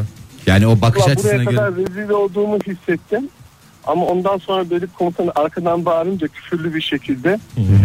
Yani 0.47 0.67
o 0.67 0.81
bakış 0.81 1.03
Ulan 1.03 1.11
açısına 1.11 1.31
buraya 1.33 1.43
göre. 1.43 1.55
kadar 1.55 1.75
rezil 1.75 2.09
olduğumu 2.09 2.57
hissettim. 2.67 3.29
Ama 3.87 4.05
ondan 4.05 4.37
sonra 4.37 4.69
bölük 4.69 4.93
komutanı 4.97 5.31
arkadan 5.35 5.85
bağırınca 5.85 6.27
küfürlü 6.27 6.73
bir 6.75 6.81
şekilde 6.81 7.39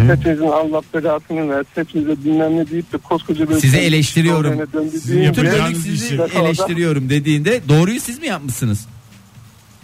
hepinizin 0.07 0.47
Allah 0.47 0.81
belasını 0.93 1.49
versin 1.49 1.69
hepinize 1.75 2.23
bilmem 2.23 2.57
ne 2.57 2.69
deyip 2.69 2.93
de 2.93 2.97
koskoca 2.97 3.49
bir 3.49 3.53
Sizi 3.55 3.77
eleştiriyorum. 3.77 4.61
Sizin 4.91 5.15
Bütün 5.17 5.23
yapacağınız 5.23 5.59
bölük 5.87 5.99
sizi 5.99 6.07
şey. 6.07 6.17
eleştiriyorum 6.41 7.09
dediğinde 7.09 7.61
doğruyu 7.69 7.99
siz 8.01 8.19
mi 8.19 8.27
yapmışsınız? 8.27 8.85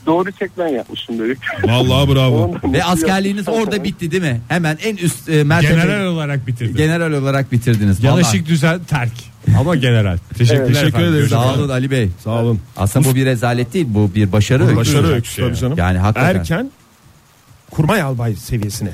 Doğru 0.06 0.32
tek 0.32 0.58
ben 0.58 0.67
yapmışım 0.67 1.19
bölük. 1.19 1.39
Vallahi 1.63 2.10
bravo. 2.15 2.56
Ve 2.73 2.84
askerliğiniz 2.84 3.47
orada 3.47 3.84
bitti 3.84 4.12
değil 4.12 4.23
mi? 4.23 4.41
Hemen 4.47 4.78
en 4.84 4.95
üst 4.97 5.30
e, 5.30 5.43
mertebe 5.43 5.73
General 5.73 6.06
olarak 6.06 6.47
bitirdi. 6.47 6.78
general 6.78 7.12
olarak 7.12 7.51
bitirdiniz. 7.51 8.04
Vallahi. 8.04 8.45
düzen 8.45 8.84
terk. 8.84 9.12
Ama 9.60 9.75
general. 9.75 10.17
Teşekkürler 10.38 10.60
Evet. 10.65 10.67
Teşekkür 10.67 10.88
efendim. 10.89 11.13
ederiz. 11.13 11.29
Sağ 11.29 11.53
olun 11.53 11.69
Ali 11.69 11.91
Bey. 11.91 12.10
Sağ 12.23 12.29
olun. 12.41 12.60
Aslında 12.77 13.10
bu 13.10 13.15
bir 13.15 13.25
rezalet 13.25 13.73
değil 13.73 13.86
bu 13.89 14.15
bir 14.15 14.31
başarı. 14.31 14.63
öyküsü. 14.67 14.79
Başarı 14.95 15.08
öyküsü 15.13 15.41
tabii 15.41 15.55
canım. 15.55 15.77
Yani 15.77 15.97
hakikaten. 15.97 16.39
Erken 16.39 16.71
kurmay 17.71 18.01
albay 18.01 18.36
seviyesine 18.36 18.89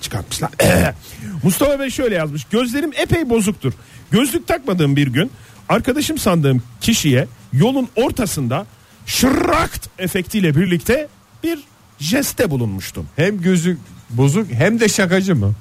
çıkartmışlar. 0.00 0.50
Mustafa 1.42 1.80
Bey 1.80 1.90
şöyle 1.90 2.14
yazmış. 2.14 2.44
Gözlerim 2.44 2.90
epey 2.96 3.30
bozuktur. 3.30 3.72
Gözlük 4.10 4.46
takmadığım 4.48 4.96
bir 4.96 5.06
gün 5.06 5.30
arkadaşım 5.68 6.18
sandığım 6.18 6.62
kişiye 6.80 7.26
yolun 7.52 7.88
ortasında 7.96 8.66
şırrakt 9.06 9.86
efektiyle 9.98 10.56
birlikte 10.56 11.08
bir 11.44 11.58
jeste 11.98 12.50
bulunmuştum. 12.50 13.06
Hem 13.16 13.40
gözü 13.40 13.78
bozuk 14.10 14.52
hem 14.52 14.80
de 14.80 14.88
şakacı 14.88 15.36
mı? 15.36 15.52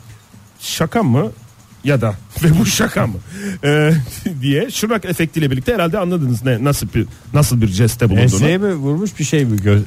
Şaka 0.60 1.04
mı 1.04 1.32
ya 1.86 2.02
da 2.02 2.16
ve 2.44 2.60
bu 2.60 2.66
şaka 2.66 3.08
mı 3.08 3.16
Ee, 3.64 3.92
diye 4.42 4.70
şırrak 4.72 5.06
efektiyle 5.06 5.52
birlikte 5.52 5.74
herhalde 5.74 6.00
anladınız 6.00 6.46
ne 6.46 6.64
nasıl 6.64 6.88
bir 6.96 7.08
nasıl 7.34 7.62
bir 7.62 7.68
jeste 7.68 8.06
bulunduğunu. 8.06 8.24
Enseye 8.24 8.58
mi 8.58 8.74
vurmuş 8.74 9.20
bir 9.20 9.24
şey 9.24 9.46
mi 9.46 9.58
gö- 9.58 9.84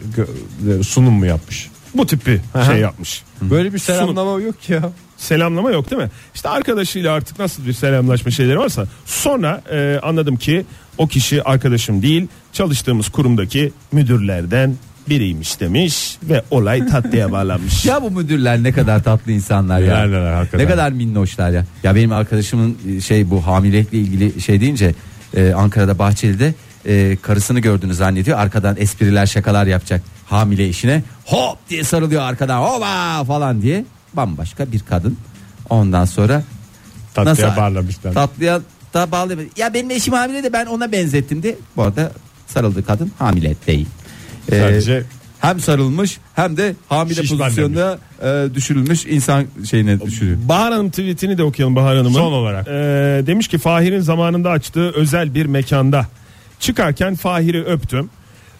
gö- 0.66 0.84
sunum 0.84 1.14
mu 1.14 1.26
yapmış? 1.26 1.70
Bu 1.94 2.06
tip 2.06 2.26
bir 2.26 2.40
Aha. 2.54 2.64
şey 2.64 2.76
yapmış. 2.80 3.22
Böyle 3.42 3.72
bir 3.72 3.78
selamlama 3.78 4.40
yok 4.40 4.62
ki 4.62 4.72
ya. 4.72 4.90
selamlama 5.16 5.70
yok 5.70 5.90
değil 5.90 6.02
mi? 6.02 6.10
İşte 6.34 6.48
arkadaşıyla 6.48 7.12
artık 7.12 7.38
nasıl 7.38 7.66
bir 7.66 7.72
selamlaşma 7.72 8.30
şeyleri 8.30 8.58
varsa 8.58 8.86
sonra 9.06 9.62
e, 9.72 9.98
anladım 10.02 10.36
ki 10.36 10.64
o 10.98 11.06
kişi 11.06 11.42
arkadaşım 11.42 12.02
değil 12.02 12.28
çalıştığımız 12.52 13.08
kurumdaki 13.08 13.72
müdürlerden 13.92 14.74
biriymiş 15.10 15.60
demiş 15.60 16.18
ve 16.22 16.42
olay 16.50 16.86
tatlıya 16.86 17.32
bağlanmış. 17.32 17.84
Ya 17.84 18.02
bu 18.02 18.10
müdürler 18.10 18.62
ne 18.62 18.72
kadar 18.72 19.02
tatlı 19.02 19.32
insanlar 19.32 19.80
ya. 19.80 20.06
Neler 20.06 20.32
hakikaten. 20.32 20.66
Ne 20.66 20.70
kadar 20.70 20.92
minnoşlar 20.92 21.50
ya. 21.50 21.64
Ya 21.82 21.94
benim 21.94 22.12
arkadaşımın 22.12 22.78
e, 22.96 23.00
şey 23.00 23.30
bu 23.30 23.46
hamilelikle 23.46 23.98
ilgili 23.98 24.40
şey 24.40 24.60
deyince 24.60 24.94
e, 25.36 25.52
Ankara'da 25.52 25.98
Bahçeli'de 25.98 26.54
e, 26.86 27.16
karısını 27.22 27.60
gördüğünü 27.60 27.94
zannediyor. 27.94 28.38
Arkadan 28.38 28.76
espriler 28.78 29.26
şakalar 29.26 29.66
yapacak 29.66 30.02
hamile 30.26 30.68
işine. 30.68 31.02
Hop 31.24 31.58
diye 31.70 31.84
sarılıyor 31.84 32.22
arkadan. 32.22 32.60
Hoba 32.62 33.24
falan 33.24 33.62
diye. 33.62 33.84
Bambaşka 34.14 34.72
bir 34.72 34.80
kadın. 34.80 35.16
Ondan 35.70 36.04
sonra 36.04 36.42
Tatlıya 37.14 37.46
Nasıl? 37.48 37.60
bağlamışlar. 37.60 38.12
tatlıya 38.14 38.60
da 38.94 39.10
bağlı. 39.10 39.36
Ya 39.56 39.74
benim 39.74 39.90
eşim 39.90 40.14
hamile 40.14 40.42
de 40.42 40.52
ben 40.52 40.66
ona 40.66 40.92
benzettim 40.92 41.42
diye. 41.42 41.56
Bu 41.76 41.82
arada 41.82 42.12
sarıldı 42.46 42.84
kadın 42.86 43.12
hamile 43.18 43.54
değil. 43.66 43.86
Ee, 44.52 44.60
Sadece 44.60 45.02
hem 45.40 45.60
sarılmış 45.60 46.18
hem 46.34 46.56
de 46.56 46.74
hamile 46.88 47.14
Şişman 47.22 47.38
pozisyonda 47.38 47.98
e, 48.22 48.54
düşürülmüş 48.54 49.06
insan 49.06 49.44
şeyine 49.70 50.00
düşürüyor. 50.00 50.36
Bahar 50.48 50.72
Hanım 50.72 50.90
tweetini 50.90 51.38
de 51.38 51.42
okuyalım 51.42 51.76
Bahar 51.76 51.96
Hanım'ın. 51.96 52.14
Son 52.18 52.32
olarak. 52.32 52.68
Ee, 52.68 52.72
demiş 53.26 53.48
ki 53.48 53.58
Fahir'in 53.58 54.00
zamanında 54.00 54.50
açtığı 54.50 54.90
özel 54.90 55.34
bir 55.34 55.46
mekanda 55.46 56.06
çıkarken 56.60 57.14
Fahir'i 57.14 57.64
öptüm. 57.64 58.10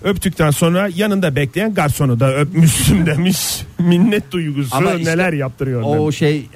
Öptükten 0.05 0.51
sonra 0.51 0.89
yanında 0.95 1.37
bekleyen 1.37 1.75
garsonu 1.75 2.21
da 2.21 2.35
öpmüşsün 2.35 3.07
demiş. 3.07 3.39
Minnet 3.79 4.33
duygusu 4.33 4.77
Ama 4.77 4.95
işte 4.95 5.11
neler 5.13 5.33
yaptırıyor. 5.33 5.83
O 5.83 5.95
demiş. 6.03 6.17
şey 6.19 6.47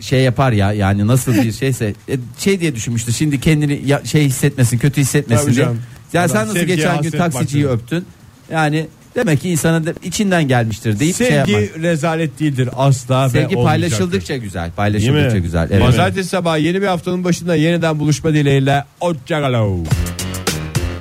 şey 0.00 0.20
yapar 0.22 0.52
ya 0.52 0.72
yani 0.72 1.06
nasıl 1.06 1.34
bir 1.34 1.52
şeyse 1.52 1.94
e, 2.08 2.16
şey 2.38 2.60
diye 2.60 2.74
düşünmüştü. 2.74 3.12
Şimdi 3.12 3.40
kendini 3.40 3.82
ya- 3.86 4.04
şey 4.04 4.24
hissetmesin, 4.24 4.78
kötü 4.78 5.00
hissetmesin 5.00 5.44
Tabii 5.44 5.54
diye. 5.56 5.64
canım. 5.64 5.80
Ya 6.12 6.20
Adam 6.22 6.36
sen 6.36 6.48
nasıl 6.48 6.58
geçen 6.60 7.02
gün 7.02 7.10
taksiciyi 7.10 7.64
bakıyor. 7.64 7.78
öptün? 7.80 8.04
Yani 8.52 8.86
demek 9.14 9.40
ki 9.40 9.50
insanın 9.50 9.94
içinden 10.02 10.48
gelmiştir 10.48 10.98
deyip 11.00 11.16
şey 11.16 11.26
sevgi 11.26 11.52
yapar. 11.52 11.82
rezalet 11.82 12.40
değildir 12.40 12.68
asla 12.76 13.24
ve 13.24 13.28
Sevgi 13.28 13.56
olmayacaktır. 13.56 13.64
paylaşıldıkça 13.64 14.36
güzel. 14.36 14.70
Paylaşıldıkça 14.72 15.22
Değil 15.22 15.34
mi? 15.34 15.42
güzel. 15.42 15.68
Evet. 15.70 15.82
Pazartesi 15.86 16.28
sabahı 16.28 16.58
yeni 16.60 16.82
bir 16.82 16.86
haftanın 16.86 17.24
başında 17.24 17.54
yeniden 17.54 17.98
buluşma 17.98 18.32
dileğiyle. 18.32 18.84
Hoşçakalın. 19.00 19.86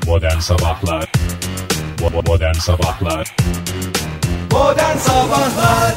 Modern 0.07 0.39
Sabahlar 0.39 1.12
Modern 2.27 2.53
Sabahlar 2.53 3.35
Modern 4.51 4.97
Sabahlar 4.97 5.93